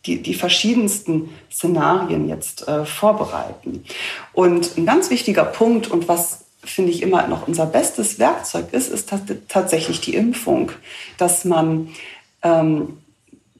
die, 0.06 0.22
die 0.22 0.34
verschiedensten 0.34 1.30
Szenarien 1.52 2.28
jetzt 2.28 2.68
äh, 2.68 2.86
vorbereiten. 2.86 3.86
Und 4.34 4.78
ein 4.78 4.86
ganz 4.86 5.10
wichtiger 5.10 5.46
Punkt 5.46 5.90
und 5.90 6.08
was 6.08 6.46
finde 6.64 6.92
ich 6.92 7.02
immer 7.02 7.28
noch 7.28 7.48
unser 7.48 7.66
bestes 7.66 8.20
Werkzeug 8.20 8.68
ist, 8.72 8.90
ist 8.90 9.14
tatsächlich 9.50 10.02
die 10.02 10.16
Impfung, 10.16 10.72
dass 11.18 11.46
man 11.46 11.90
ähm, 12.42 12.98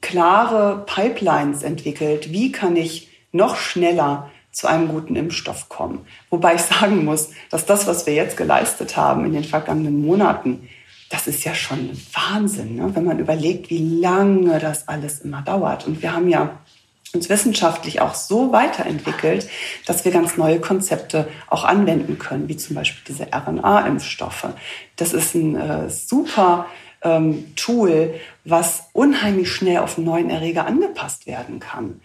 klare 0.00 0.84
Pipelines 0.86 1.62
entwickelt. 1.62 2.32
Wie 2.32 2.52
kann 2.52 2.76
ich 2.76 3.08
noch 3.32 3.56
schneller 3.56 4.30
zu 4.52 4.66
einem 4.66 4.88
guten 4.88 5.16
Impfstoff 5.16 5.68
kommen? 5.68 6.06
Wobei 6.30 6.54
ich 6.54 6.62
sagen 6.62 7.04
muss, 7.04 7.30
dass 7.50 7.66
das, 7.66 7.86
was 7.86 8.06
wir 8.06 8.14
jetzt 8.14 8.36
geleistet 8.36 8.96
haben 8.96 9.24
in 9.26 9.32
den 9.32 9.44
vergangenen 9.44 10.04
Monaten, 10.04 10.68
das 11.14 11.28
ist 11.28 11.44
ja 11.44 11.54
schon 11.54 11.90
Wahnsinn, 12.12 12.74
ne? 12.74 12.90
wenn 12.92 13.04
man 13.04 13.20
überlegt, 13.20 13.70
wie 13.70 14.00
lange 14.00 14.58
das 14.58 14.88
alles 14.88 15.20
immer 15.20 15.42
dauert. 15.42 15.86
Und 15.86 16.02
wir 16.02 16.12
haben 16.12 16.28
ja 16.28 16.58
uns 17.12 17.28
wissenschaftlich 17.28 18.00
auch 18.00 18.14
so 18.14 18.50
weiterentwickelt, 18.50 19.48
dass 19.86 20.04
wir 20.04 20.10
ganz 20.10 20.36
neue 20.36 20.58
Konzepte 20.58 21.28
auch 21.48 21.62
anwenden 21.62 22.18
können, 22.18 22.48
wie 22.48 22.56
zum 22.56 22.74
Beispiel 22.74 23.04
diese 23.06 23.28
RNA-Impfstoffe. 23.32 24.48
Das 24.96 25.12
ist 25.12 25.36
ein 25.36 25.54
äh, 25.54 25.88
super 25.88 26.66
ähm, 27.02 27.54
Tool, 27.54 28.14
was 28.44 28.88
unheimlich 28.92 29.52
schnell 29.52 29.78
auf 29.78 29.96
einen 29.96 30.06
neuen 30.06 30.30
Erreger 30.30 30.66
angepasst 30.66 31.28
werden 31.28 31.60
kann. 31.60 32.00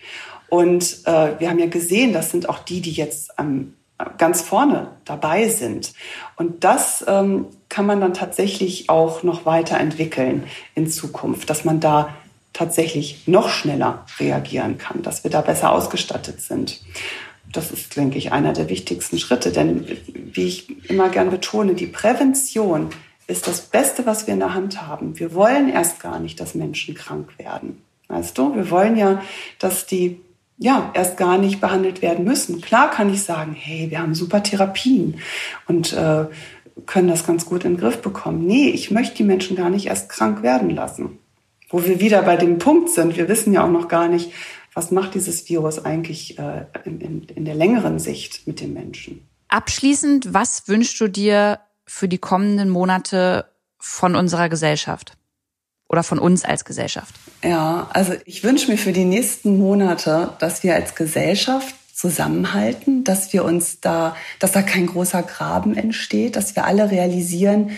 Und 0.49 0.99
äh, 1.05 1.39
wir 1.39 1.49
haben 1.49 1.57
ja 1.57 1.65
gesehen, 1.67 2.13
das 2.13 2.29
sind 2.29 2.47
auch 2.47 2.59
die, 2.59 2.81
die 2.81 2.91
jetzt 2.91 3.39
am 3.39 3.73
ganz 4.17 4.41
vorne 4.41 4.91
dabei 5.05 5.49
sind. 5.49 5.93
Und 6.35 6.63
das 6.63 7.03
ähm, 7.07 7.47
kann 7.67 7.85
man 7.85 7.99
dann 8.01 8.13
tatsächlich 8.13 8.89
auch 8.89 9.23
noch 9.23 9.45
weiterentwickeln 9.45 10.45
in 10.75 10.87
Zukunft, 10.87 11.49
dass 11.49 11.65
man 11.65 11.79
da 11.79 12.15
tatsächlich 12.53 13.27
noch 13.27 13.49
schneller 13.49 14.05
reagieren 14.19 14.77
kann, 14.77 15.01
dass 15.01 15.23
wir 15.23 15.31
da 15.31 15.41
besser 15.41 15.71
ausgestattet 15.71 16.41
sind. 16.41 16.81
Das 17.51 17.71
ist, 17.71 17.95
denke 17.95 18.17
ich, 18.17 18.31
einer 18.31 18.53
der 18.53 18.69
wichtigsten 18.69 19.17
Schritte. 19.17 19.51
Denn 19.51 19.85
wie 20.13 20.47
ich 20.47 20.89
immer 20.89 21.09
gern 21.09 21.29
betone, 21.29 21.73
die 21.73 21.87
Prävention 21.87 22.89
ist 23.27 23.47
das 23.47 23.61
Beste, 23.61 24.05
was 24.05 24.27
wir 24.27 24.33
in 24.33 24.39
der 24.39 24.53
Hand 24.53 24.81
haben. 24.81 25.19
Wir 25.19 25.33
wollen 25.33 25.69
erst 25.69 25.99
gar 25.99 26.19
nicht, 26.19 26.39
dass 26.39 26.55
Menschen 26.55 26.95
krank 26.95 27.37
werden. 27.37 27.81
Weißt 28.07 28.37
du, 28.37 28.55
wir 28.55 28.71
wollen 28.71 28.97
ja, 28.97 29.21
dass 29.59 29.85
die 29.85 30.21
ja, 30.59 30.91
erst 30.93 31.17
gar 31.17 31.37
nicht 31.37 31.61
behandelt 31.61 32.01
werden 32.01 32.25
müssen. 32.25 32.59
Klar 32.59 32.91
kann 32.91 33.11
ich 33.11 33.23
sagen, 33.23 33.53
hey, 33.53 33.89
wir 33.89 33.99
haben 33.99 34.13
super 34.13 34.43
Therapien 34.43 35.19
und 35.67 35.93
äh, 35.93 36.25
können 36.85 37.07
das 37.07 37.25
ganz 37.25 37.45
gut 37.45 37.63
in 37.63 37.73
den 37.75 37.79
Griff 37.79 38.01
bekommen. 38.01 38.45
Nee, 38.45 38.69
ich 38.69 38.91
möchte 38.91 39.15
die 39.15 39.23
Menschen 39.23 39.55
gar 39.55 39.69
nicht 39.69 39.87
erst 39.87 40.09
krank 40.09 40.43
werden 40.43 40.69
lassen. 40.69 41.17
Wo 41.69 41.85
wir 41.85 42.01
wieder 42.01 42.21
bei 42.23 42.35
dem 42.35 42.57
Punkt 42.57 42.89
sind, 42.89 43.15
wir 43.15 43.29
wissen 43.29 43.53
ja 43.53 43.63
auch 43.63 43.69
noch 43.69 43.87
gar 43.87 44.09
nicht, 44.09 44.31
was 44.73 44.91
macht 44.91 45.15
dieses 45.15 45.47
Virus 45.47 45.83
eigentlich 45.83 46.37
äh, 46.37 46.65
in, 46.83 46.99
in, 46.99 47.23
in 47.23 47.45
der 47.45 47.55
längeren 47.55 47.97
Sicht 47.97 48.45
mit 48.45 48.59
den 48.59 48.73
Menschen. 48.73 49.27
Abschließend, 49.47 50.33
was 50.33 50.67
wünschst 50.67 50.99
du 50.99 51.07
dir 51.07 51.59
für 51.85 52.07
die 52.07 52.17
kommenden 52.17 52.69
Monate 52.69 53.45
von 53.77 54.15
unserer 54.15 54.49
Gesellschaft? 54.49 55.13
Oder 55.89 56.03
von 56.03 56.19
uns 56.19 56.45
als 56.45 56.63
Gesellschaft? 56.63 57.13
Ja, 57.43 57.89
also 57.91 58.13
ich 58.25 58.43
wünsche 58.43 58.71
mir 58.71 58.77
für 58.77 58.93
die 58.93 59.05
nächsten 59.05 59.57
Monate, 59.57 60.33
dass 60.39 60.63
wir 60.63 60.75
als 60.75 60.95
Gesellschaft 60.95 61.75
zusammenhalten, 61.93 63.03
dass 63.03 63.33
wir 63.33 63.43
uns 63.43 63.81
da, 63.81 64.15
dass 64.39 64.53
da 64.53 64.61
kein 64.61 64.85
großer 64.85 65.23
Graben 65.23 65.75
entsteht, 65.75 66.37
dass 66.37 66.55
wir 66.55 66.63
alle 66.63 66.91
realisieren, 66.91 67.71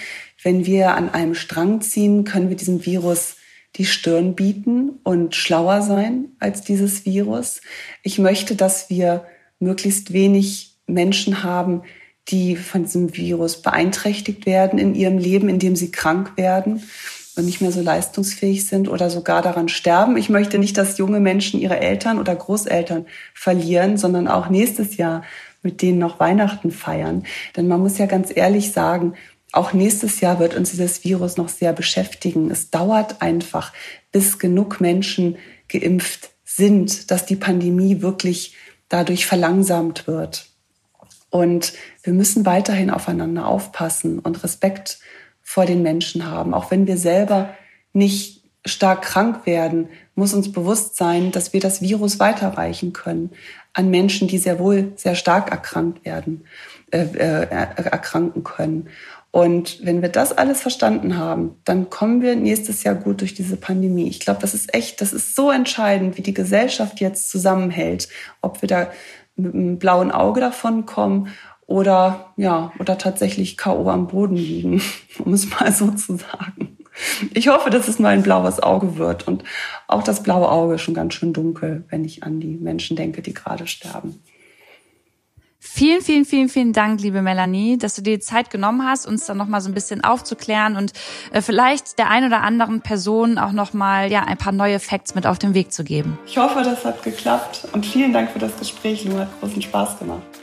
wenn 0.44 0.66
wir 0.66 0.94
an 0.94 1.10
einem 1.10 1.34
Strang 1.34 1.82
ziehen, 1.82 2.24
können 2.24 2.50
wir 2.50 2.58
diesem 2.58 2.86
Virus 2.86 3.38
die 3.78 3.86
Stirn 3.86 4.36
bieten 4.36 5.00
und 5.04 5.34
schlauer 5.34 5.82
sein 5.82 6.26
als 6.40 6.62
dieses 6.62 7.06
Virus. 7.06 7.62
Ich 8.04 8.20
möchte, 8.20 8.56
dass 8.56 8.90
wir 8.90 9.26
möglichst 9.60 10.12
wenig 10.12 10.76
Menschen 10.88 11.44
haben, 11.44 11.84
die 12.28 12.58
von 12.58 12.84
diesem 12.84 13.16
Virus 13.16 13.62
beeinträchtigt 13.62 14.46
werden 14.46 14.78
in 14.78 14.94
ihrem 14.94 15.18
Leben, 15.18 15.48
indem 15.48 15.76
sie 15.76 15.92
krank 15.92 16.34
werden 16.36 16.84
nicht 17.42 17.62
mehr 17.62 17.72
so 17.72 17.82
leistungsfähig 17.82 18.68
sind 18.68 18.90
oder 18.90 19.10
sogar 19.10 19.42
daran 19.42 19.70
sterben. 19.70 20.18
Ich 20.18 20.30
möchte 20.30 20.60
nicht, 20.60 20.78
dass 20.78 20.98
junge 20.98 21.20
Menschen 21.20 21.60
ihre 21.60 21.80
Eltern 21.80 22.20
oder 22.20 22.36
Großeltern 22.36 23.06
verlieren, 23.34 23.98
sondern 23.98 24.28
auch 24.28 24.50
nächstes 24.50 24.98
Jahr 24.98 25.24
mit 25.64 25.82
denen 25.82 26.00
noch 26.00 26.20
Weihnachten 26.20 26.72
feiern. 26.72 27.24
Denn 27.56 27.68
man 27.68 27.82
muss 27.82 27.98
ja 27.98 28.06
ganz 28.06 28.32
ehrlich 28.36 28.72
sagen, 28.72 29.14
auch 29.52 29.74
nächstes 29.74 30.22
Jahr 30.22 30.40
wird 30.40 30.56
uns 30.56 30.72
dieses 30.72 31.04
Virus 31.04 31.38
noch 31.38 31.50
sehr 31.50 31.74
beschäftigen. 31.74 32.50
Es 32.52 32.70
dauert 32.70 33.22
einfach, 33.22 33.74
bis 34.12 34.40
genug 34.40 34.80
Menschen 34.80 35.38
geimpft 35.68 36.30
sind, 36.46 37.12
dass 37.12 37.26
die 37.26 37.36
Pandemie 37.36 38.02
wirklich 38.02 38.56
dadurch 38.90 39.26
verlangsamt 39.26 40.08
wird. 40.08 40.48
Und 41.30 41.74
wir 42.04 42.14
müssen 42.14 42.46
weiterhin 42.46 42.90
aufeinander 42.90 43.48
aufpassen 43.48 44.20
und 44.20 44.44
Respekt 44.44 45.00
vor 45.44 45.66
den 45.66 45.82
Menschen 45.82 46.30
haben. 46.30 46.54
Auch 46.54 46.72
wenn 46.72 46.88
wir 46.88 46.98
selber 46.98 47.54
nicht 47.94 48.44
stark 48.66 49.02
krank 49.02 49.46
werden, 49.46 49.90
muss 50.16 50.34
uns 50.34 50.52
bewusst 50.52 50.96
sein, 50.96 51.32
dass 51.32 51.54
wir 51.54 51.60
das 51.60 51.82
Virus 51.82 52.20
weiterreichen 52.20 52.94
können 52.94 53.32
an 53.74 53.90
Menschen, 53.90 54.28
die 54.28 54.38
sehr 54.38 54.60
wohl 54.60 54.92
sehr 54.96 55.16
stark 55.16 55.50
erkrankt 55.50 56.06
werden, 56.06 56.46
äh, 56.92 57.04
äh, 57.04 57.48
erkranken 57.50 58.44
können. 58.44 58.90
Und 59.32 59.84
wenn 59.86 60.02
wir 60.02 60.10
das 60.10 60.38
alles 60.38 60.60
verstanden 60.60 61.18
haben, 61.18 61.56
dann 61.64 61.90
kommen 61.90 62.22
wir 62.22 62.36
nächstes 62.36 62.84
Jahr 62.84 62.96
gut 62.96 63.22
durch 63.22 63.34
diese 63.34 63.56
Pandemie. 63.56 64.10
Ich 64.10 64.20
glaube, 64.20 64.42
das 64.42 64.54
ist 64.54 64.74
echt, 64.74 65.00
das 65.00 65.14
ist 65.14 65.36
so 65.36 65.52
entscheidend, 65.52 66.18
wie 66.18 66.22
die 66.22 66.34
Gesellschaft 66.34 67.00
jetzt 67.00 67.30
zusammenhält, 67.30 68.10
ob 68.42 68.62
wir 68.62 68.68
da 68.68 68.92
mit 69.38 69.54
einem 69.54 69.80
blauen 69.80 70.12
Auge 70.12 70.42
davon 70.42 70.86
kommen 70.86 71.30
oder 71.72 72.34
ja, 72.38 72.72
oder 72.80 72.98
tatsächlich 72.98 73.58
KO 73.58 73.90
am 73.90 74.08
Boden 74.08 74.36
liegen, 74.36 74.82
um 75.26 75.34
es 75.34 75.50
mal 75.50 75.72
so 75.72 75.92
zu 75.92 76.18
sagen. 76.18 76.78
Ich 77.34 77.48
hoffe, 77.48 77.70
dass 77.70 77.88
es 77.88 78.00
mal 78.00 78.10
ein 78.10 78.22
blaues 78.22 78.62
Auge 78.62 78.98
wird 78.98 79.28
und 79.28 79.44
auch 79.88 80.04
das 80.04 80.22
blaue 80.22 80.50
Auge 80.50 80.76
ist 80.76 80.82
schon 80.82 80.94
ganz 80.94 81.14
schön 81.14 81.34
dunkel, 81.34 81.86
wenn 81.90 82.04
ich 82.04 82.24
an 82.24 82.40
die 82.40 82.58
Menschen 82.58 82.98
denke, 82.98 83.22
die 83.22 83.34
gerade 83.34 83.66
sterben. 83.66 84.22
Vielen, 85.64 86.02
vielen, 86.02 86.26
vielen, 86.26 86.50
vielen 86.50 86.74
Dank, 86.74 87.02
liebe 87.02 87.22
Melanie, 87.22 87.78
dass 87.78 87.96
du 87.96 88.02
dir 88.02 88.18
die 88.18 88.20
Zeit 88.20 88.50
genommen 88.50 88.84
hast, 88.84 89.06
uns 89.06 89.28
dann 89.28 89.38
nochmal 89.38 89.62
so 89.62 89.70
ein 89.70 89.76
bisschen 89.76 90.04
aufzuklären 90.04 90.76
und 90.76 90.92
äh, 91.32 91.42
vielleicht 91.42 92.00
der 92.00 92.10
ein 92.10 92.26
oder 92.26 92.42
anderen 92.42 92.82
Person 92.82 93.38
auch 93.38 93.52
nochmal 93.52 94.12
ja, 94.12 94.24
ein 94.24 94.38
paar 94.38 94.54
neue 94.54 94.80
Facts 94.80 95.16
mit 95.16 95.28
auf 95.28 95.38
den 95.38 95.54
Weg 95.54 95.72
zu 95.72 95.84
geben. 95.84 96.18
Ich 96.26 96.38
hoffe, 96.38 96.64
das 96.64 96.84
hat 96.84 97.04
geklappt 97.04 97.68
und 97.74 97.86
vielen 97.86 98.12
Dank 98.12 98.32
für 98.32 98.40
das 98.40 98.58
Gespräch. 98.58 99.06
Lu 99.06 99.18
hat 99.20 99.30
großen 99.40 99.62
Spaß 99.62 100.00
gemacht. 100.00 100.41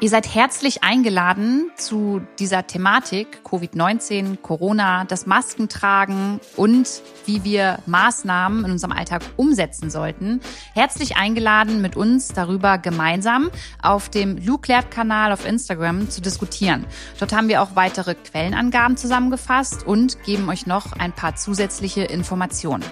Ihr 0.00 0.10
seid 0.10 0.32
herzlich 0.32 0.84
eingeladen 0.84 1.72
zu 1.74 2.20
dieser 2.38 2.68
Thematik 2.68 3.40
Covid-19, 3.44 4.36
Corona, 4.40 5.04
das 5.04 5.26
Maskentragen 5.26 6.38
und 6.54 7.02
wie 7.26 7.42
wir 7.42 7.80
Maßnahmen 7.86 8.64
in 8.64 8.70
unserem 8.70 8.92
Alltag 8.92 9.22
umsetzen 9.34 9.90
sollten. 9.90 10.40
Herzlich 10.72 11.16
eingeladen, 11.16 11.82
mit 11.82 11.96
uns 11.96 12.28
darüber 12.28 12.78
gemeinsam 12.78 13.50
auf 13.82 14.08
dem 14.08 14.36
Luclert-Kanal 14.38 15.32
auf 15.32 15.44
Instagram 15.44 16.08
zu 16.08 16.22
diskutieren. 16.22 16.86
Dort 17.18 17.32
haben 17.32 17.48
wir 17.48 17.60
auch 17.60 17.74
weitere 17.74 18.14
Quellenangaben 18.14 18.96
zusammengefasst 18.96 19.84
und 19.84 20.22
geben 20.22 20.48
euch 20.48 20.64
noch 20.64 20.92
ein 20.92 21.12
paar 21.12 21.34
zusätzliche 21.34 22.02
Informationen. 22.02 22.84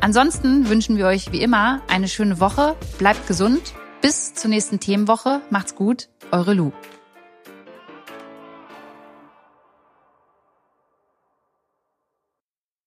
Ansonsten 0.00 0.68
wünschen 0.68 0.96
wir 0.96 1.06
euch 1.06 1.30
wie 1.30 1.40
immer 1.40 1.82
eine 1.86 2.08
schöne 2.08 2.40
Woche, 2.40 2.74
bleibt 2.98 3.28
gesund, 3.28 3.74
bis 4.00 4.34
zur 4.34 4.50
nächsten 4.50 4.80
Themenwoche, 4.80 5.40
macht's 5.50 5.74
gut 5.74 6.08
eure 6.30 6.54
Lu. 6.54 6.72